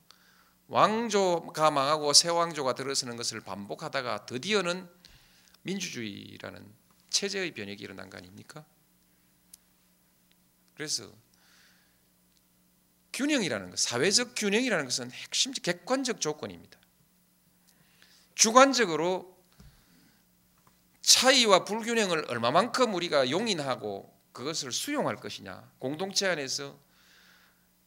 [0.68, 4.88] 왕조가 망하고 새 왕조가 들어서는 것을 반복하다가 드디어는
[5.62, 6.72] 민주주의라는
[7.11, 8.64] 체제의 변혁이 일어난 거 아닙니까?
[10.75, 11.11] 그래서
[13.12, 16.79] 균형이라는 것, 사회적 균형이라는 것은 핵심 객관적 조건입니다.
[18.35, 19.38] 주관적으로
[21.03, 26.79] 차이와 불균형을 얼마만큼 우리가 용인하고 그것을 수용할 것이냐, 공동체 안에서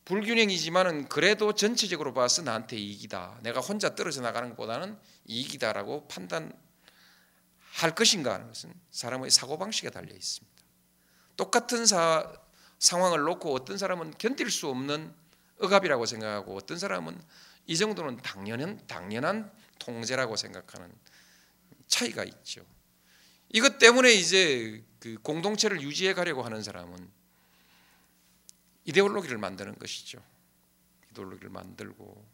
[0.06, 3.40] 불균형이지만은 그래도 전체적으로 봐서 나한테 이익이다.
[3.42, 6.54] 내가 혼자 떨어져 나가는 것보다는 이익이다라고 판단할
[7.96, 10.64] 것인가 하는 것은 사람의 사고 방식에 달려 있습니다.
[11.38, 12.32] 똑같은 사,
[12.78, 15.14] 상황을 놓고 어떤 사람은 견딜 수 없는
[15.60, 17.20] 억압이라고 생각하고 어떤 사람은
[17.66, 20.94] 이 정도는 당연한 당연한 통제라고 생각하는
[21.88, 22.64] 차이가 있죠.
[23.50, 27.10] 이것 때문에 이제 그 공동체를 유지해 가려고 하는 사람은
[28.86, 30.24] 이데올로기를 만드는 것이죠.
[31.12, 32.26] 이데올로기를 만들고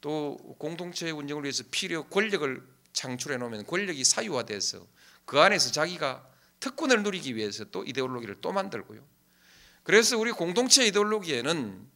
[0.00, 4.86] 또 공동체 운영을 위해서 필요 권력을 창출해 놓으면 권력이 사유화돼서
[5.24, 6.26] 그 안에서 자기가
[6.58, 9.04] 특권을 누리기 위해서 또 이데올로기를 또 만들고요.
[9.82, 11.88] 그래서 우리 공동체 이데올로기에는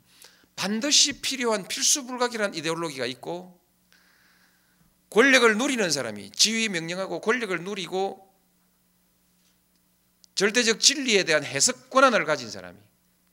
[0.57, 3.61] 반드시 필요한 필수 불가결한 이데올로기가 있고
[5.11, 8.33] 권력을 누리는 사람이 지휘 명령하고 권력을 누리고
[10.35, 12.79] 절대적 진리에 대한 해석 권한을 가진 사람이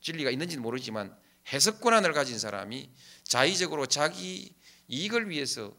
[0.02, 1.16] 진리가 있는지는 모르지만
[1.52, 2.90] 해석 권한을 가진 사람이
[3.24, 4.54] 자의적으로 자기
[4.88, 5.74] 이익을 위해서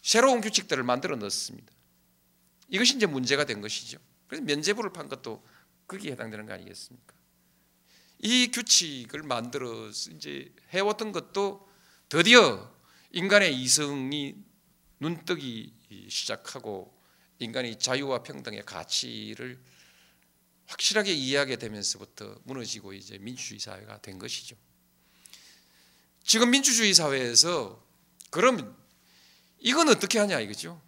[0.00, 1.72] 새로운 규칙들을 만들어 넣습니다.
[2.68, 3.98] 이것이 이제 문제가 된 것이죠.
[4.26, 5.44] 그래서 면제부를 판 것도
[5.86, 7.14] 거기에 해당되는 거 아니겠습니까?
[8.20, 11.68] 이 규칙을 만들어 이제 해왔던 것도
[12.08, 12.72] 드디어
[13.10, 14.36] 인간의 이성이
[15.00, 15.74] 눈뜨기
[16.08, 16.98] 시작하고
[17.38, 19.60] 인간의 자유와 평등의 가치를
[20.72, 24.56] 확실하게 이해하게 되면서부터 무너지고 이제 민주주의 사회가 된 것이죠.
[26.24, 27.84] 지금 민주주의 사회에서
[28.30, 28.74] 그럼
[29.58, 30.80] 이건 어떻게 하냐 이거죠.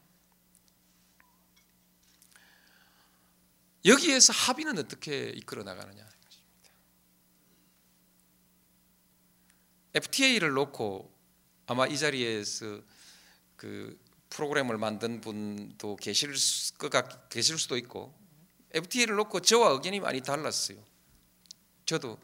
[3.85, 6.09] 여기에서 합의는 어떻게 이끌어 나가느냐
[9.93, 11.15] FTA를 놓고
[11.67, 12.81] 아마 이 자리에서
[13.57, 16.35] 그 프로그램을 만든 분도 계실
[16.79, 18.24] 것 같, 계실 수도 있고
[18.75, 20.79] FTA를 놓고 저와 의견이 많이 달랐어요.
[21.87, 22.19] 저도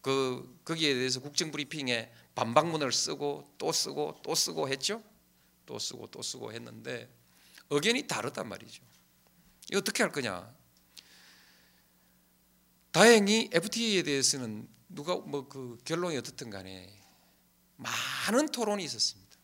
[0.00, 5.02] 그 거기에 대해서 국정 브리핑에 반박문을 쓰고 또 쓰고 또 쓰고 했죠.
[5.66, 7.10] 또 쓰고 또 쓰고 했는데
[7.70, 8.82] 의견이 다르단 말이죠.
[9.70, 10.54] 이거 어떻게 할 거냐?
[12.90, 16.90] 다행히 FTA에 대해서는 누가 뭐 그 결론이 어떻든 간에
[17.76, 19.36] 많은 토론이 있었습니다.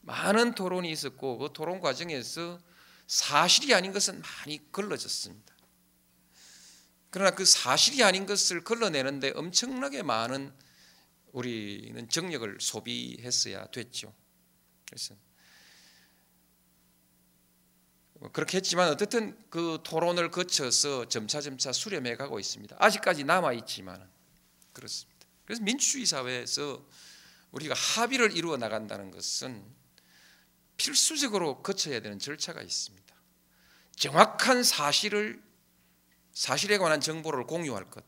[0.00, 2.58] 많은 토론이 있었고 그 토론 과정에서
[3.06, 5.54] 사실이 아닌 것은 많이 걸러졌습니다.
[7.10, 10.52] 그러나 그 사실이 아닌 것을 걸러내는데 엄청나게 많은
[11.32, 14.14] 우리는 정력을 소비했어야 됐죠.
[14.86, 15.14] 그래서
[18.32, 22.76] 그렇게 했지만 어쨌든 그 토론을 거쳐서 점차점차 수렴해 가고 있습니다.
[22.78, 24.10] 아직까지 남아 있지만
[24.72, 25.26] 그렇습니다.
[25.44, 26.84] 그래서 민주주의 사회에서
[27.52, 29.64] 우리가 합의를 이루어 나간다는 것은
[30.76, 33.14] 필수적으로 거쳐야 되는 절차가 있습니다.
[33.96, 35.42] 정확한 사실을
[36.38, 38.04] 사실에 관한 정보를 공유할 것.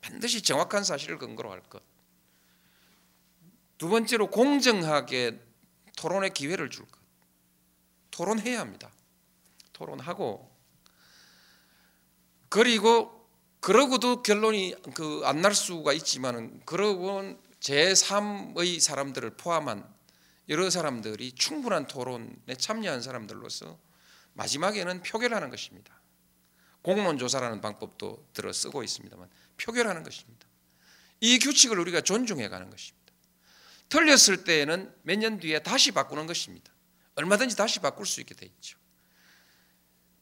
[0.00, 1.82] 반드시 정확한 사실을 근거로 할 것.
[3.76, 5.40] 두 번째로 공정하게
[5.96, 7.00] 토론의 기회를 줄 것.
[8.12, 8.92] 토론해야 합니다.
[9.72, 10.48] 토론하고
[12.48, 19.92] 그리고 그러고도 결론이 그 안 날 수가 있지만은 그러고 제3의 사람들을 포함한
[20.48, 23.76] 여러 사람들이 충분한 토론에 참여한 사람들로서
[24.34, 25.99] 마지막에는 표결하는 것입니다.
[26.82, 30.46] 공론 조사라는 방법도 들어 쓰고 있습니다만 표결하는 것입니다.
[31.20, 33.12] 이 규칙을 우리가 존중해 가는 것입니다.
[33.90, 36.72] 틀렸을 때에는 몇 년 뒤에 다시 바꾸는 것입니다.
[37.16, 38.78] 얼마든지 다시 바꿀 수 있게 돼 있죠.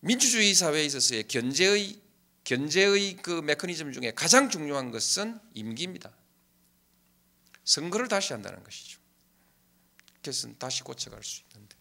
[0.00, 2.00] 민주주의 사회에 있어서의 견제의
[2.44, 6.10] 견제의 그 메커니즘 중에 가장 중요한 것은 임기입니다.
[7.64, 8.98] 선거를 다시 한다는 것이죠.
[10.22, 11.76] 그래서 다시 고쳐갈 수 있는데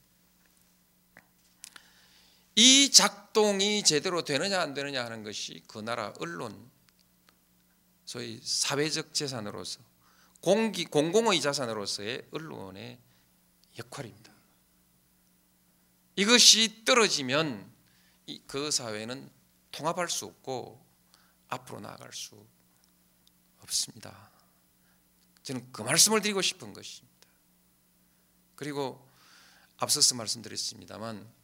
[2.59, 6.71] 이 작동이 제대로 되느냐 안 되느냐 하는 것이 그 나라 언론
[8.03, 9.79] 소위 사회적 재산으로서
[10.41, 12.99] 공기 공공의 자산으로서의 언론의
[13.77, 14.33] 역할입니다.
[16.15, 17.71] 이것이 떨어지면
[18.47, 19.29] 그 사회는
[19.69, 20.83] 통합할 수 없고
[21.49, 22.43] 앞으로 나아갈 수
[23.59, 24.31] 없습니다.
[25.43, 27.27] 저는 그 말씀을 드리고 싶은 것입니다.
[28.55, 29.07] 그리고
[29.77, 31.36] 앞서서 말씀드렸습니다만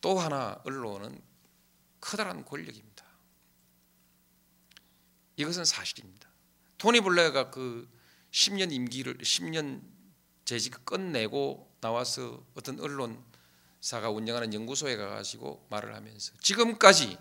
[0.00, 1.20] 또 하나 언론은
[2.00, 3.04] 커다란 권력입니다.
[5.36, 6.28] 이것은 사실입니다.
[6.78, 7.88] 토니 블레어가 그
[8.30, 9.82] 10년 임기를 10년
[10.44, 17.18] 재직 끝내고 나와서 어떤 언론사가 운영하는 연구소에 가가지고 말을 하면서 지금까지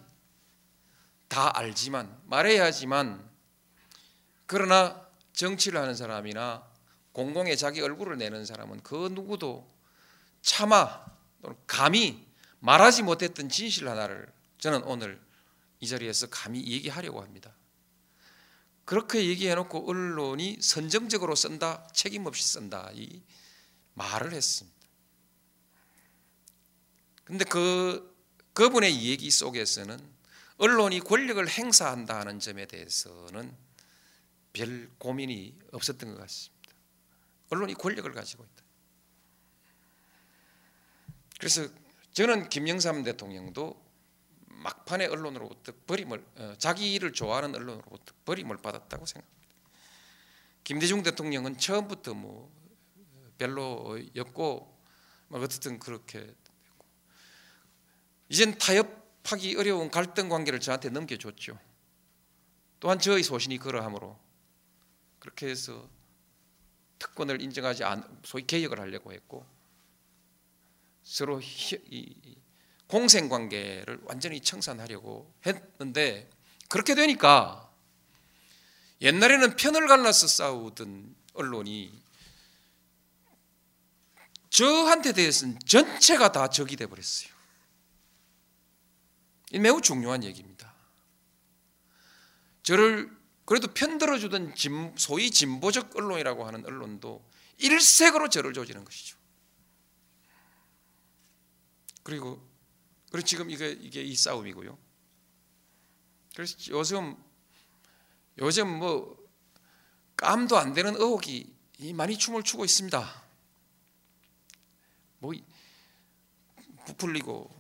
[1.28, 3.30] 다 알지만 말해야 하지만
[4.46, 6.66] 그러나 정치를 하는 사람이나
[7.12, 9.70] 공공에 자기 얼굴을 내는 사람은 그 누구도
[10.42, 11.04] 차마
[11.42, 12.27] 또는 감히
[12.60, 15.22] 말하지 못했던 진실 하나를 저는 오늘
[15.80, 17.54] 이 자리에서 감히 얘기하려고 합니다.
[18.86, 23.22] 그렇게 얘기해놓고 언론이 선정적으로 쓴다, 책임 없이 쓴다 이
[23.94, 24.78] 말을 했습니다.
[27.26, 28.16] 근데 그
[28.54, 30.00] 그분의 얘기 속에서는
[30.58, 33.56] 언론이 권력을 행사한다는 점에 대해서는
[34.54, 36.74] 별 고민이 없었던 것 같습니다.
[37.50, 38.64] 언론이 권력을 가지고 있다.
[41.38, 41.68] 그래서
[42.18, 43.80] 저는 김영삼 대통령도
[44.48, 49.48] 막판에 언론으로부터 버림을 어, 자기 일을 좋아하는 언론으로부터 버림을 받았다고 생각합니다.
[50.64, 52.52] 김대중 대통령은 처음부터 뭐
[53.38, 54.82] 별로였고
[55.28, 56.34] 막 어쨌든 그렇게
[58.30, 61.60] 이젠 타협하기 어려운 갈등 관계를 저한테 넘겨줬죠.
[62.80, 64.18] 또한 저의 소신이 그러하므로
[65.20, 65.88] 그렇게 해서
[66.98, 69.57] 특권을 인정하지 않 소위 개혁을 하려고 했고
[71.08, 71.42] 서로
[72.88, 76.30] 공생 관계를 완전히 청산하려고 했는데
[76.68, 77.72] 그렇게 되니까
[79.00, 81.98] 옛날에는 편을 갈라서 싸우던 언론이
[84.50, 87.32] 저한테 대해서는 전체가 다 적이 돼 버렸어요.
[89.52, 90.74] 이 매우 중요한 얘기입니다.
[92.64, 93.10] 저를
[93.46, 94.56] 그래도 편들어 주던
[94.98, 97.24] 소위 진보적 언론이라고 하는 언론도
[97.60, 99.17] 일색으로 저를 조지는 것이죠.
[102.08, 102.42] 그리고
[103.12, 104.80] 그리고 지금 이게 이게 이 싸움이고요.
[106.34, 107.22] 그래서 요즘
[108.38, 109.30] 요즘 뭐
[110.16, 111.54] 깜도 안 되는 의혹이
[111.96, 113.24] 많이 춤을 추고 있습니다.
[115.20, 115.34] 뭐
[116.86, 117.54] 부풀리고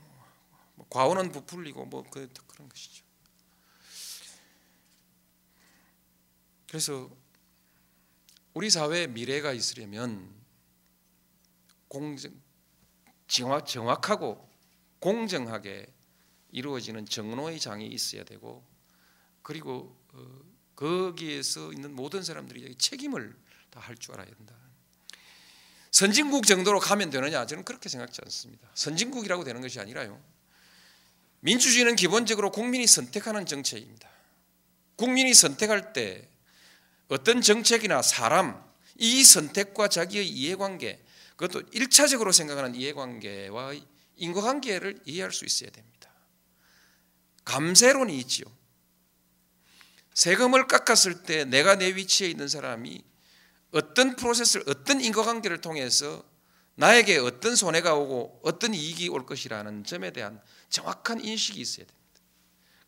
[0.75, 3.03] 뭐 과언은 부풀리고 뭐 그, 그런 것이죠.
[6.69, 7.09] 그래서
[8.53, 10.33] 우리 사회에 미래가 있으려면
[11.89, 12.46] 공정
[13.27, 14.47] 정확, 정확하고
[14.99, 15.85] 공정하게
[16.51, 18.65] 이루어지는 정로의 장이 있어야 되고
[19.41, 20.25] 그리고 어,
[20.75, 23.35] 거기에서 있는 모든 사람들이 책임을
[23.69, 24.55] 다 할 줄 알아야 된다.
[25.91, 27.45] 선진국 정도로 가면 되느냐?
[27.45, 28.67] 저는 그렇게 생각지 않습니다.
[28.75, 30.21] 선진국이라고 되는 것이 아니라요.
[31.41, 34.09] 민주주의는 기본적으로 국민이 선택하는 정책입니다.
[34.95, 36.27] 국민이 선택할 때
[37.07, 38.63] 어떤 정책이나 사람,
[38.97, 41.03] 이 선택과 자기의 이해관계,
[41.37, 43.73] 그것도 일차적으로 생각하는 이해관계와
[44.15, 46.11] 인과관계를 이해할 수 있어야 됩니다.
[47.45, 48.45] 감세론이 있지요.
[50.13, 53.03] 세금을 깎았을 때 내가 내 위치에 있는 사람이
[53.71, 56.23] 어떤 프로세스를 어떤 인과관계를 통해서
[56.75, 61.97] 나에게 어떤 손해가 오고 어떤 이익이 올 것이라는 점에 대한 정확한 인식이 있어야 됩니다.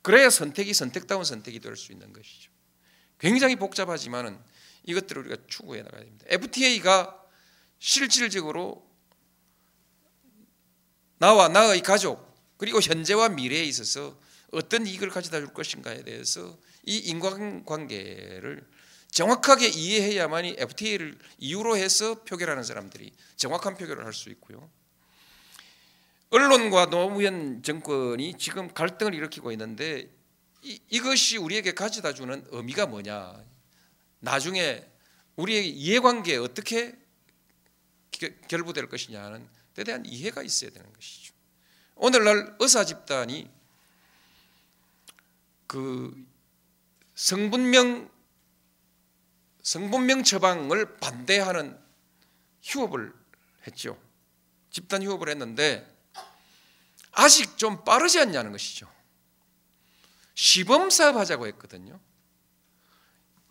[0.01, 2.51] 그래야 선택이 선택다운 선택이 될 수 있는 것이죠.
[3.19, 4.39] 굉장히 복잡하지만은
[4.85, 6.25] 이것들을 우리가 추구해 나가야 됩니다.
[6.29, 7.18] FTA가
[7.79, 8.87] 실질적으로
[11.17, 14.19] 나와 나의 가족 그리고 현재와 미래에 있어서
[14.51, 18.67] 어떤 이익을 가져다 줄 것인가에 대해서 이 인과관계를
[19.11, 24.69] 정확하게 이해해야만이 FTA를 이유로 해서 표결하는 사람들이 정확한 표결을 할 수 있고요.
[26.31, 30.09] 언론과 노무현 정권이 지금 갈등을 일으키고 있는데
[30.61, 33.43] 이, 이것이 우리에게 가져다 주는 의미가 뭐냐?
[34.19, 34.85] 나중에
[35.37, 36.95] 우리의 이해관계에 어떻게
[38.47, 41.33] 결부될 것이냐는 데 대한 이해가 있어야 되는 것이죠.
[41.95, 43.49] 오늘날 의사 집단이
[45.67, 46.25] 그
[47.15, 48.09] 성분명
[49.61, 51.79] 성분명 처방을 반대하는
[52.63, 53.13] 휴업을
[53.67, 54.01] 했죠.
[54.71, 55.85] 집단 휴업을 했는데
[57.11, 58.91] 아직 좀 빠르지 않냐는 것이죠.
[60.33, 61.99] 시범 사업 하자고 했거든요.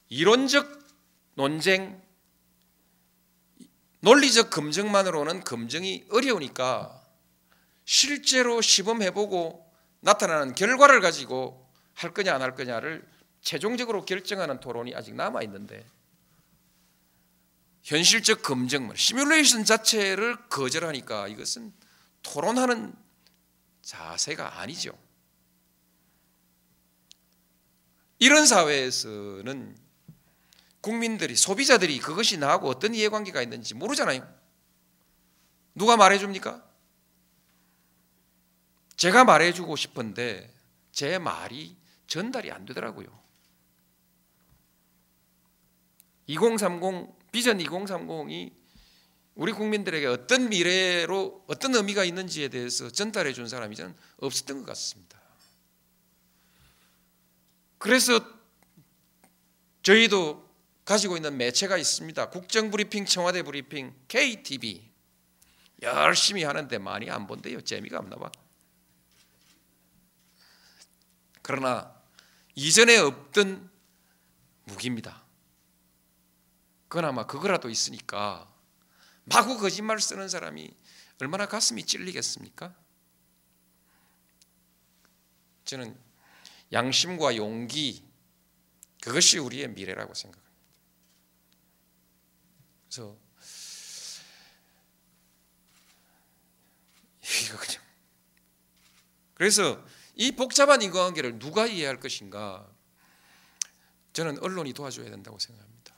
[0.09, 0.87] 이론적
[1.35, 2.03] 논쟁,
[4.01, 7.03] 논리적 검증만으로는 검증이 어려우니까
[7.85, 9.67] 실제로 시범해보고
[10.01, 13.07] 나타나는 결과를 가지고 할 거냐 안 할 거냐를
[13.41, 15.85] 최종적으로 결정하는 토론이 아직 남아 있는데
[17.83, 21.73] 현실적 검증, 시뮬레이션 자체를 거절하니까 이것은
[22.23, 22.95] 토론하는
[23.81, 24.93] 자세가 아니죠.
[28.19, 29.77] 이런 사회에서는
[30.89, 34.27] 국민들이 소비자들이 그것이 나하고 어떤 이해관계가 있는지 모르잖아요.
[35.75, 36.67] 누가 말해줍니까?
[38.97, 40.51] 제가 말해주고 싶은데
[40.91, 41.77] 제 말이
[42.07, 43.07] 전달이 안 되더라고요.
[46.27, 48.55] 2030 비전 2030이
[49.35, 55.21] 우리 국민들에게 어떤 미래로 어떤 의미가 있는지에 대해서 전달해 준 사람이 저는 없었던 것 같습니다.
[57.77, 58.21] 그래서
[59.83, 60.48] 저희도
[60.89, 62.31] 가지고 있는 매체가 있습니다.
[62.31, 64.91] 국정 브리핑, 청와대 브리핑, KTV
[65.83, 67.61] 열심히 하는데 많이 안 본대요.
[67.61, 68.33] 재미가 없나 봐.
[71.43, 71.95] 그러나
[72.55, 73.71] 이전에 없던
[74.65, 75.23] 무기입니다.
[76.89, 78.51] 그나마 그거라도 있으니까
[79.25, 80.75] 마구 거짓말 쓰는 사람이
[81.21, 82.75] 얼마나 가슴이 찔리겠습니까?
[85.67, 85.95] 저는
[86.73, 88.09] 양심과 용기
[89.03, 90.48] 그것이 우리의 미래라고 생각합니다.
[92.89, 93.19] 그래서
[97.45, 97.83] 이거 그냥
[99.35, 99.85] 그래서
[100.15, 102.69] 이 복잡한 인과관계를 누가 이해할 것인가?
[104.13, 105.95] 저는 언론이 도와줘야 된다고 생각합니다.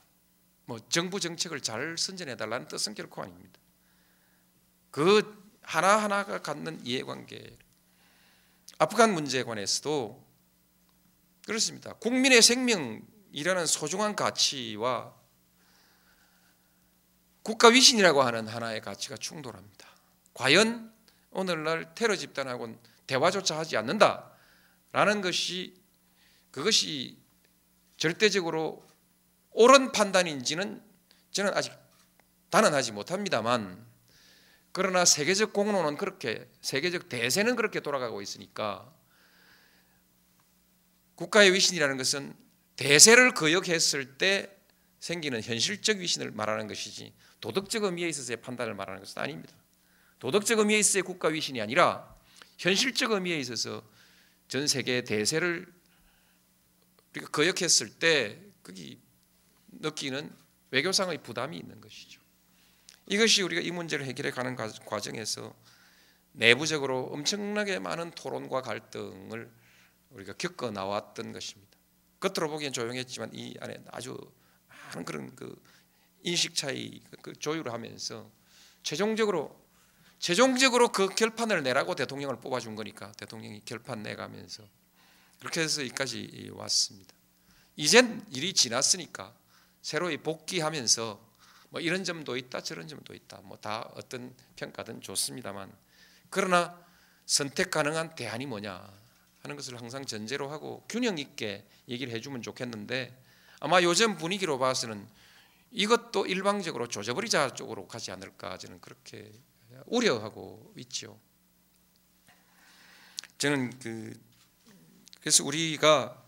[0.66, 3.58] 뭐 정부 정책을 잘 선전해 달라는 뜻은 결코 아닙니다.
[4.90, 7.56] 그 하나 하나가 갖는 이해관계.
[8.78, 10.26] 아프간 문제에 관해서도
[11.46, 11.94] 그렇습니다.
[11.94, 15.19] 국민의 생명이라는 소중한 가치와
[17.50, 19.88] 국가 위신이라고 하는 하나의 가치가 충돌합니다.
[20.34, 20.94] 과연
[21.30, 22.78] 오늘날 테러 집단하고는
[23.08, 25.74] 대화조차 하지 않는다라는 것이
[26.52, 27.18] 그것이
[27.96, 28.86] 절대적으로
[29.50, 30.80] 옳은 판단인지는
[31.32, 31.72] 저는 아직
[32.50, 33.84] 단언하지 못합니다만
[34.70, 38.94] 그러나 세계적 공론은 그렇게 세계적 대세는 그렇게 돌아가고 있으니까
[41.16, 42.32] 국가의 위신이라는 것은
[42.76, 44.56] 대세를 거역했을 때
[45.00, 49.54] 생기는 현실적 위신을 말하는 것이지 도덕적 의미에 있어서의 판단을 말하는 것은 아닙니다.
[50.18, 52.14] 도덕적 의미에 있어서의 국가 위신이 아니라
[52.58, 53.82] 현실적 의미에 있어서
[54.48, 55.66] 전 세계의 대세를
[57.12, 59.00] 우리가 거역했을 때 거기
[59.68, 60.30] 느끼는
[60.70, 62.20] 외교상의 부담이 있는 것이죠.
[63.06, 65.54] 이것이 우리가 이 문제를 해결해 가는 과정에서
[66.32, 69.50] 내부적으로 엄청나게 많은 토론과 갈등을
[70.10, 71.78] 우리가 겪어 나왔던 것입니다.
[72.20, 74.16] 겉으로 보기엔 조용했지만 이 안에 아주
[74.68, 75.60] 많은 그런 그
[76.22, 78.30] 인식 차이 그 조율을 하면서
[78.82, 79.58] 최종적으로
[80.18, 84.62] 최종적으로 그 결판을 내라고 대통령을 뽑아준 거니까 대통령이 결판 내가면서
[85.38, 87.14] 그렇게 해서 여기까지 왔습니다.
[87.76, 89.34] 이젠 일이 지났으니까
[89.80, 91.30] 새로이 복귀하면서
[91.70, 95.72] 뭐 이런 점도 있다 저런 점도 있다 뭐 다 어떤 평가든 좋습니다만
[96.28, 96.78] 그러나
[97.24, 98.92] 선택 가능한 대안이 뭐냐
[99.42, 103.16] 하는 것을 항상 전제로 하고 균형 있게 얘기를 해주면 좋겠는데
[103.60, 105.06] 아마 요즘 분위기로 봐서는
[105.70, 109.32] 이것도 일방적으로 조져버리자 쪽으로 가지 않을까 저는 그렇게
[109.86, 111.20] 우려하고 있죠.
[113.38, 114.12] 저는 그
[115.20, 116.22] 그래서 우리가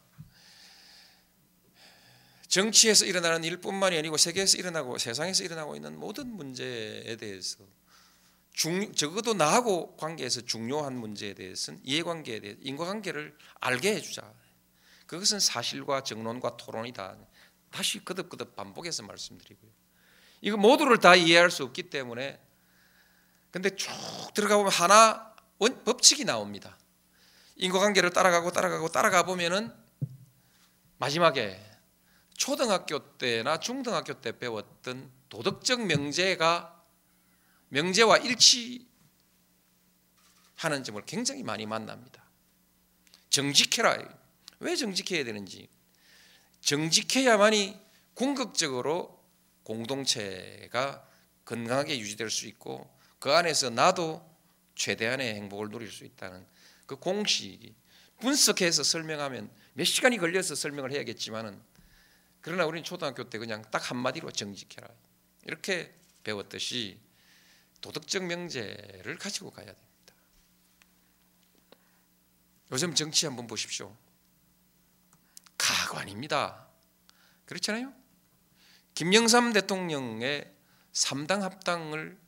[2.49, 7.65] 정치에서 일어나는 일뿐만이 아니고 세계에서 일어나고 세상에서 일어나고 있는 모든 문제에 대해서
[8.53, 14.31] 중, 적어도 나하고 관계에서 중요한 문제에 대해서는 이해관계에 대해 인과관계를 알게 해주자.
[15.07, 17.17] 그것은 사실과 정론과 토론이다.
[17.73, 19.71] 다시 거듭거듭 반복해서 말씀드리고요.
[20.43, 22.41] 이거 모두를 다 이해할 수 없기 때문에
[23.51, 23.91] 근데 쭉
[24.35, 26.79] 들어가 보면 하나 원, 법칙이 나옵니다.
[27.57, 29.73] 인과관계를 따라가고 따라가고 따라가 보면은
[30.99, 31.61] 마지막에
[32.35, 36.83] 초등학교 때나 중등학교 때 배웠던 도덕적 명제가
[37.69, 38.87] 명제와 일치하는
[40.85, 42.25] 점을 굉장히 많이 만납니다.
[43.31, 43.97] 정직해라.
[44.61, 45.69] 왜 정직해야 되는지.
[46.63, 47.79] 정직해야만이
[48.15, 49.23] 궁극적으로
[49.65, 51.07] 공동체가
[51.45, 52.89] 건강하게 유지될 수 있고
[53.19, 54.29] 그 안에서 나도
[54.75, 56.47] 최대한의 행복을 누릴 수 있다는
[56.87, 57.75] 그 공식이
[58.21, 61.61] 분석해서 설명하면 몇 시간이 걸려서 설명을 해야겠지만은
[62.41, 64.89] 그러나 우리는 초등학교 때 그냥 딱 한마디로 정직해라
[65.45, 66.99] 이렇게 배웠듯이
[67.81, 70.15] 도덕적 명제를 가지고 가야 됩니다.
[72.71, 73.95] 요즘 정치 한번 보십시오.
[75.63, 76.67] 가관입니다.
[77.47, 77.93] 그렇잖아요.
[78.95, 80.53] 김영삼 대통령의
[80.93, 82.19] 3당 합당을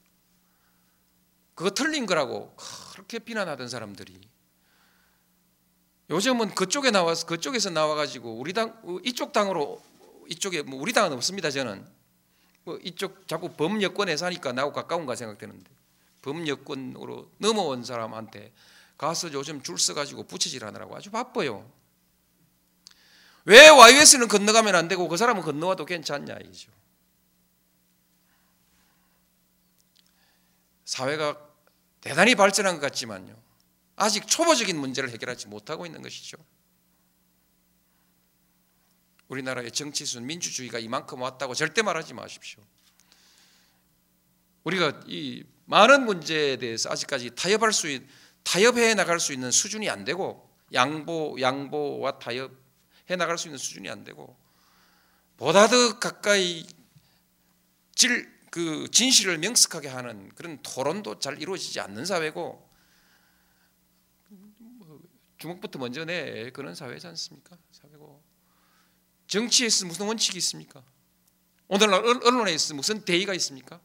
[1.54, 2.56] 그거 틀린 거라고
[2.92, 4.28] 그렇게 비난하던 사람들이
[6.10, 9.82] 요즘은 그쪽에 나와서 그쪽에서 나와가지고 우리 당 이쪽 당으로
[10.28, 11.86] 이쪽에 뭐 우리 당은 없습니다 저는
[12.64, 15.70] 뭐 이쪽 자꾸 범여권에 사니까 나하고 가까운가 생각되는데
[16.22, 18.52] 범여권으로 넘어온 사람한테
[18.96, 21.70] 가서 요즘 줄 서가지고 부채질 하느라고 아주 바빠요.
[23.44, 26.72] 왜 YS는 건너가면 안 되고 그 사람은 건너와도 괜찮냐 이죠.
[30.84, 31.38] 사회가
[32.00, 33.34] 대단히 발전한 것 같지만요.
[33.96, 36.36] 아직 초보적인 문제를 해결하지 못하고 있는 것이죠.
[39.28, 42.62] 우리나라의 정치순 민주주의가 이만큼 왔다고 절대 말하지 마십시오.
[44.64, 48.02] 우리가 이 많은 문제에 대해서 아직까지 타협할 수 있,
[48.42, 52.63] 타협해 나갈 수 있는 수준이 안 되고 양보 양보와 타협
[53.10, 54.36] 해 나갈 수 있는 수준이 안 되고
[55.36, 56.66] 보다 더 가까이
[57.94, 62.70] 질 그 진실을 명석하게 하는 그런 토론도 잘 이루어지지 않는 사회고
[65.38, 67.58] 주먹부터 먼저 내 그런 사회지 않습니까?
[67.72, 68.22] 사회고
[69.26, 70.84] 정치에서 무슨 원칙이 있습니까?
[71.66, 73.80] 오늘날 언론에 서 무슨 대의가 있습니까?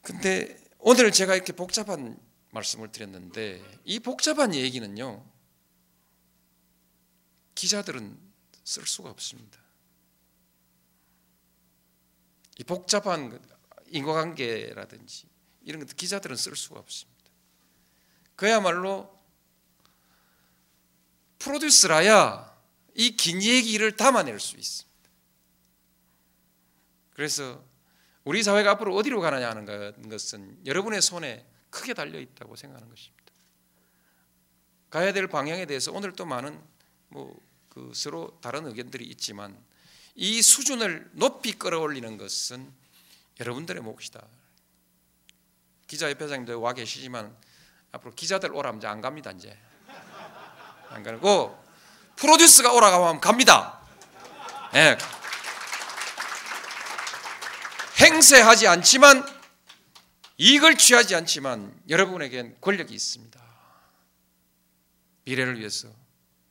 [0.00, 2.16] 근데 오늘 제가 이렇게 복잡한
[2.54, 5.24] 말씀을 드렸는데 이 복잡한 얘기는요.
[7.54, 8.18] 기자들은
[8.64, 9.58] 쓸 수가 없습니다.
[12.58, 13.40] 이 복잡한
[13.88, 15.28] 인과관계라든지
[15.62, 17.24] 이런 것들 기자들은 쓸 수가 없습니다.
[18.36, 19.12] 그야말로
[21.38, 22.54] 프로듀스라야
[22.96, 24.94] 이 긴 얘기를 담아낼 수 있습니다.
[27.10, 27.64] 그래서
[28.24, 31.44] 우리 사회가 앞으로 어디로 가느냐 하는 것은 여러분의 손에
[31.74, 33.24] 크게 달려 있다고 생각하는 것입니다.
[34.90, 36.60] 가야 될 방향에 대해서 오늘 또 많은
[37.08, 39.58] 뭐 그 서로 다른 의견들이 있지만
[40.14, 42.72] 이 수준을 높이 끌어올리는 것은
[43.40, 44.22] 여러분들의 몫이다.
[45.88, 47.36] 기자협회장님도 와 계시지만
[47.90, 49.58] 앞으로 기자들 오라면 이제 안 갑니다 이제
[50.88, 51.60] 안 가고
[52.14, 53.80] 프로듀스가 오라고 하면 갑니다.
[54.72, 54.96] 네.
[57.98, 59.26] 행세하지 않지만
[60.36, 63.42] 이익을 취하지 않지만 여러분에겐 권력이 있습니다.
[65.24, 65.88] 미래를 위해서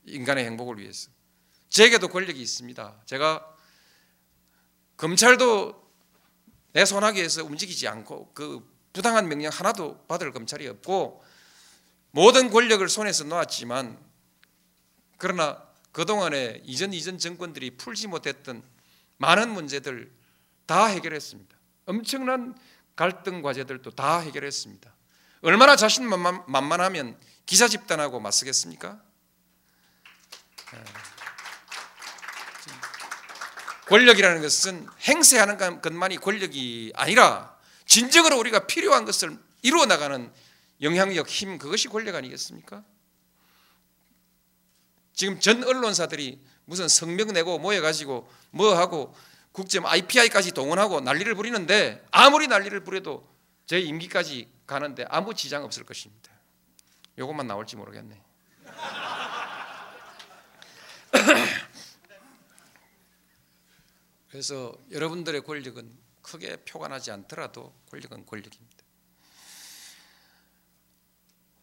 [0.05, 1.09] 인간의 행복을 위해서
[1.69, 3.01] 제게도 권력이 있습니다.
[3.05, 3.55] 제가
[4.97, 5.83] 검찰도
[6.71, 11.23] 내 손아귀에서 움직이지 않고 그 부당한 명령 하나도 받을 검찰이 없고
[12.11, 13.97] 모든 권력을 손에서 놓았지만
[15.17, 18.63] 그러나 그동안에 이전 이전 정권들이 풀지 못했던
[19.17, 20.11] 많은 문제들
[20.65, 21.55] 다 해결했습니다.
[21.85, 22.55] 엄청난
[22.95, 24.93] 갈등 과제들도 다 해결했습니다.
[25.41, 29.01] 얼마나 자신만만하면 기사 집단하고 맞서겠습니까?
[30.73, 30.83] 예.
[33.87, 40.31] 권력이라는 것은 행세하는 것만이 권력이 아니라 진정으로 우리가 필요한 것을 이루어 나가는
[40.81, 42.83] 영향력, 힘 그것이 권력 아니겠습니까?
[45.13, 49.15] 지금 전 언론사들이 무슨 성명 내고 모여 가지고 뭐 하고
[49.53, 53.31] 국제 IPI까지 동원하고 난리를 부리는데 아무리 난리를 부려도
[53.67, 56.31] 제 임기까지 가는데 아무 지장 없을 것입니다.
[57.17, 58.19] 이것만 나올지 모르겠네.
[64.31, 68.83] 그래서 여러분들의 권력은 크게 표가 나지 않더라도 권력은 권력입니다.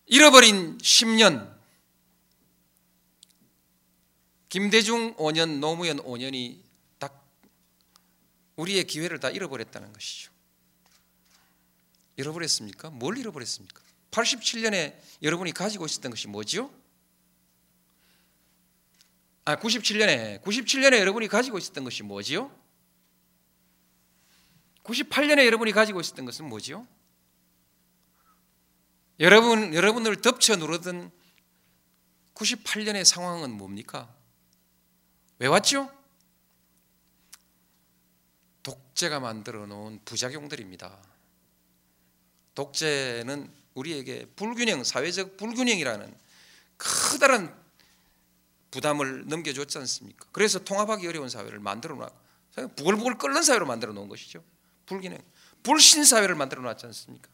[0.06, 1.58] 잃어버린 10년,
[4.48, 6.69] 김대중 5년, 노무현 5년이 딱
[8.60, 10.30] 우리의 기회를 다 잃어버렸다는 것이죠.
[12.16, 12.90] 잃어버렸습니까?
[12.90, 13.82] 뭘 잃어버렸습니까?
[14.10, 16.70] 87년에 여러분이 가지고 있었던 것이 뭐지요?
[19.46, 22.54] 아, 97년에 97년에 여러분이 가지고 있었던 것이 뭐지요?
[24.84, 26.86] 98년에 여러분이 가지고 있었던 것은 뭐지요?
[29.20, 31.10] 여러분 여러분을 덮쳐 누르던
[32.34, 34.12] 98년의 상황은 뭡니까?
[35.38, 35.90] 왜 왔죠?
[39.00, 40.98] 독재가 만들어 놓은 부작용들입니다.
[42.54, 46.14] 독재는 우리에게 불균형, 사회적 불균형이라는
[46.76, 47.58] 커다란
[48.70, 50.26] 부담을 넘겨줬지 않습니까?
[50.32, 52.10] 그래서 통합하기 어려운 사회를 만들어 놔.
[52.76, 54.44] 부글부글 끓는 사회로 만들어 놓은 것이죠.
[54.84, 55.18] 불균형.
[55.62, 57.30] 불신 사회를 만들어 놨지 않습니까?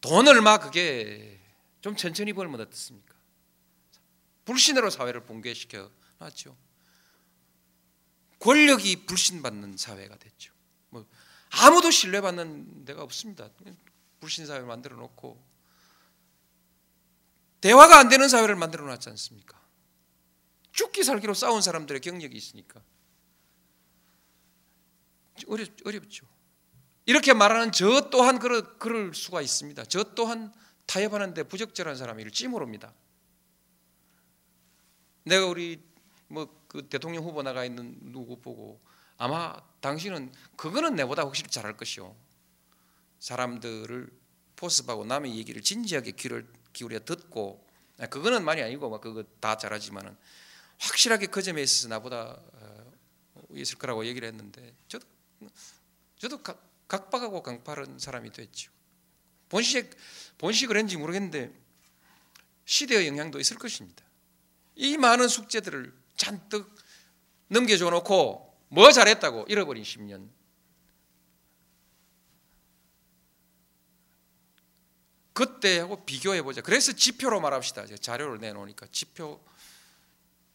[0.00, 1.38] 돈 얼마 그게
[1.82, 3.14] 좀 천천히 벌면 어떻습니까?
[4.46, 6.56] 불신으로 사회를 붕괴시켜 놨죠.
[8.40, 10.52] 권력이 불신받는 사회가 됐죠.
[10.88, 11.06] 뭐
[11.50, 13.48] 아무도 신뢰받는 데가 없습니다.
[14.20, 15.40] 불신 사회를 만들어 놓고
[17.60, 19.60] 대화가 안 되는 사회를 만들어 놨지 않습니까?
[20.72, 22.82] 죽기 살기로 싸운 사람들의 경력이 있으니까
[25.46, 26.26] 어렵, 어렵죠.
[27.06, 29.84] 이렇게 말하는 저 또한 그럴, 그럴 수가 있습니다.
[29.86, 30.52] 저 또한
[30.86, 32.92] 타협하는데 부적절한 사람이 찜으로입니다.
[35.24, 35.82] 내가 우리
[36.28, 38.80] 뭐 그 대통령 후보 나가 있는 누구 보고
[39.18, 42.14] 아마 당신은 그거는 내보다 확실히 잘할 것이요.
[43.18, 44.08] 사람들을
[44.54, 47.66] 포섭하고 남의 얘기를 진지하게 귀를 기울여 듣고
[47.98, 50.16] 아, 그거는 말이 아니고 막 그거 다 잘하지만은
[50.78, 52.92] 확실하게 그 점에 있어서 나보다 어,
[53.54, 55.04] 있을 거라고 얘기를 했는데 저도
[56.18, 58.70] 저도 각 박하고 강파른 사람이 됐죠.
[59.48, 59.90] 본식
[60.38, 61.52] 본식 그런지 모르겠는데
[62.64, 64.04] 시대의 영향도 있을 것입니다.
[64.76, 66.74] 이 많은 숙제들을 잔뜩
[67.48, 70.30] 넘겨줘 놓고 뭐 잘했다고 잃어버린 10년
[75.32, 76.60] 그때하고 비교해 보자.
[76.60, 77.86] 그래서 지표로 말합시다.
[77.96, 79.42] 자료를 내놓으니까 지표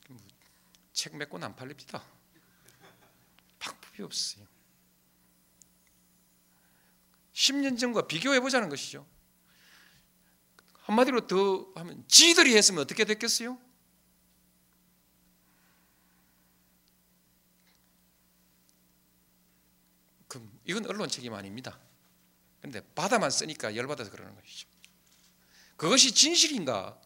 [0.08, 0.22] 뭐
[0.94, 2.04] 책몇 권 안 팔립니다.
[3.58, 4.46] 방법이 없어요.
[7.34, 9.08] 10년 전과 비교해 보자는 것이죠.
[10.84, 13.66] 한마디로 더 하면 지들이 했으면 어떻게 됐겠어요?
[20.28, 21.80] 그럼 이건 언론 책임 아닙니다.
[22.62, 24.68] 근데 받아만 쓰니까 열받아서 그러는 것이죠.
[25.78, 27.00] 그것이 진실인가?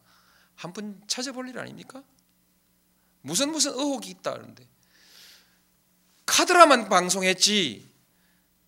[0.54, 2.04] 한 번 찾아볼 일 아닙니까?
[3.22, 4.68] 무슨 무슨 의혹이 있다 그러는데
[6.26, 7.90] 카드라만 방송했지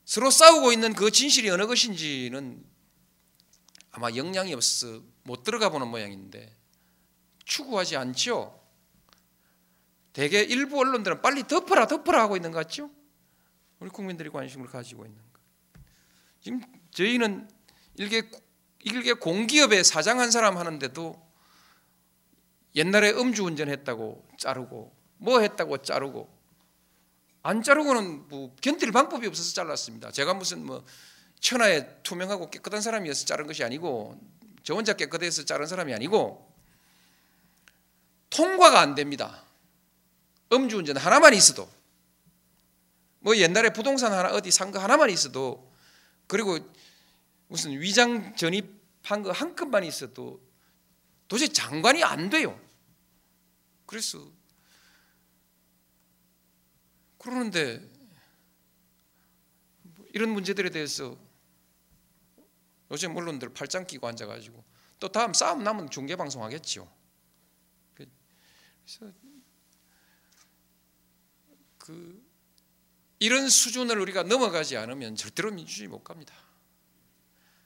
[0.04, 2.64] 서로 싸우고 있는 그 진실이 어느 것인지는
[3.90, 6.54] 아마 영향이 없어 못 들어가 보는 모양인데
[7.44, 8.58] 추구하지 않죠.
[10.12, 12.90] 대개 일부 언론들은 빨리 덮어라 덮어라 하고 있는 것 같죠.
[13.82, 15.40] 우리 국민들이 관심을 가지고 있는 것.
[16.40, 16.60] 지금
[16.92, 17.48] 저희는
[17.96, 18.22] 일개
[18.78, 21.20] 일개 공기업의 사장 한 사람 하는데도
[22.76, 26.32] 옛날에 음주운전 했다고 자르고 뭐 했다고 자르고
[27.42, 30.12] 안 자르고는 뭐 견딜 방법이 없어서 잘랐습니다.
[30.12, 30.84] 제가 무슨 뭐
[31.40, 34.16] 천하에 투명하고 깨끗한 사람이어서 자른 것이 아니고
[34.62, 36.54] 저 혼자 깨끗해서 자른 사람이 아니고
[38.30, 39.42] 통과가 안 됩니다.
[40.52, 41.68] 음주운전 하나만 있어도
[43.22, 45.72] 뭐 옛날에 부동산 하나 어디 산 거 하나만 있어도
[46.26, 46.58] 그리고
[47.48, 50.40] 무슨 위장 전입한 거 한 건만 있어도
[51.28, 52.58] 도저히 장관이 안 돼요.
[53.86, 54.30] 그래서
[57.18, 57.88] 그러는데
[60.14, 61.16] 이런 문제들에 대해서
[62.90, 64.62] 요즘 언론들 팔짱 끼고 앉아가지고
[64.98, 66.92] 또 다음 싸움 나면 중계 방송 하겠죠.
[67.94, 69.12] 그래서
[71.78, 72.31] 그
[73.22, 76.34] 이런 수준을 우리가 넘어가지 않으면 절대로 민주주의 못 갑니다.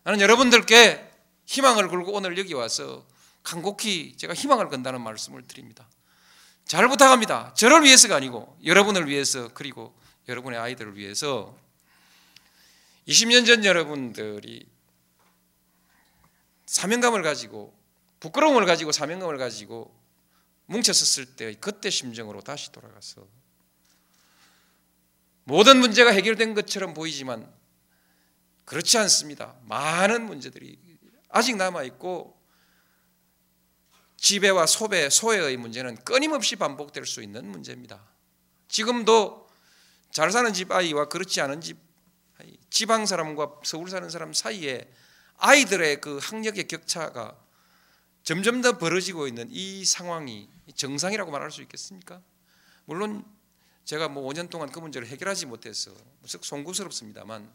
[0.05, 1.11] 나는 여러분들께
[1.47, 3.07] 희망을 걸고 오늘 여기 와서
[3.43, 5.89] 간곡히 제가 희망을 건다는 말씀을 드립니다.
[6.67, 7.55] 잘 부탁합니다.
[7.55, 9.99] 저를 위해서가 아니고 여러분을 위해서 그리고
[10.29, 11.57] 여러분의 아이들을 위해서
[13.09, 14.69] 20년 전 여러분들이
[16.67, 17.75] 사명감을 가지고
[18.21, 19.99] 부끄러움을 가지고 사명감을 가지고
[20.67, 23.27] 뭉쳤었을 때의 그때 심정으로 다시 돌아가서
[25.49, 27.49] 모든 문제가 해결된 것처럼 보이지만
[28.65, 29.55] 그렇지 않습니다.
[29.63, 30.77] 많은 문제들이
[31.29, 32.37] 아직 남아 있고
[34.17, 38.03] 지배와 소배, 소외의 문제는 끊임없이 반복될 수 있는 문제입니다.
[38.67, 39.49] 지금도
[40.11, 41.79] 잘 사는 집 아이와 그렇지 않은 집
[42.69, 44.91] 지방 사람과 서울 사는 사람 사이에
[45.37, 47.37] 아이들의 그 학력의 격차가
[48.25, 52.21] 점점 더 벌어지고 있는 이 상황이 정상이라고 말할 수 있겠습니까?
[52.85, 53.25] 물론
[53.87, 57.49] 제가 뭐 5년 동안 그 문제를 해결하지 못해서 무척 송구스럽습니다만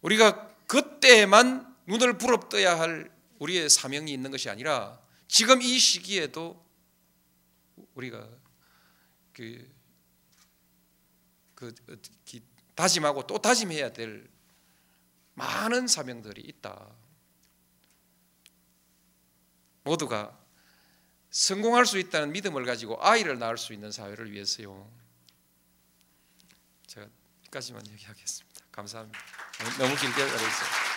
[0.00, 6.64] 우리가 그때만 눈을 부릅떠야 할 우리의 사명이 있는 것이 아니라 지금 이 시기에도
[7.94, 8.28] 우리가
[9.32, 9.68] 그,
[11.56, 11.74] 그
[12.76, 14.30] 다짐하고 또 다짐해야 될
[15.34, 16.94] 많은 사명들이 있다.
[19.82, 20.41] 모두가
[21.32, 24.88] 성공할 수 있다는 믿음을 가지고 아이를 낳을 수 있는 사회를 위해서요.
[26.86, 27.06] 제가
[27.40, 28.60] 여기까지만 얘기하겠습니다.
[28.70, 29.18] 감사합니다.
[29.78, 30.91] 너무 길게 말했어요.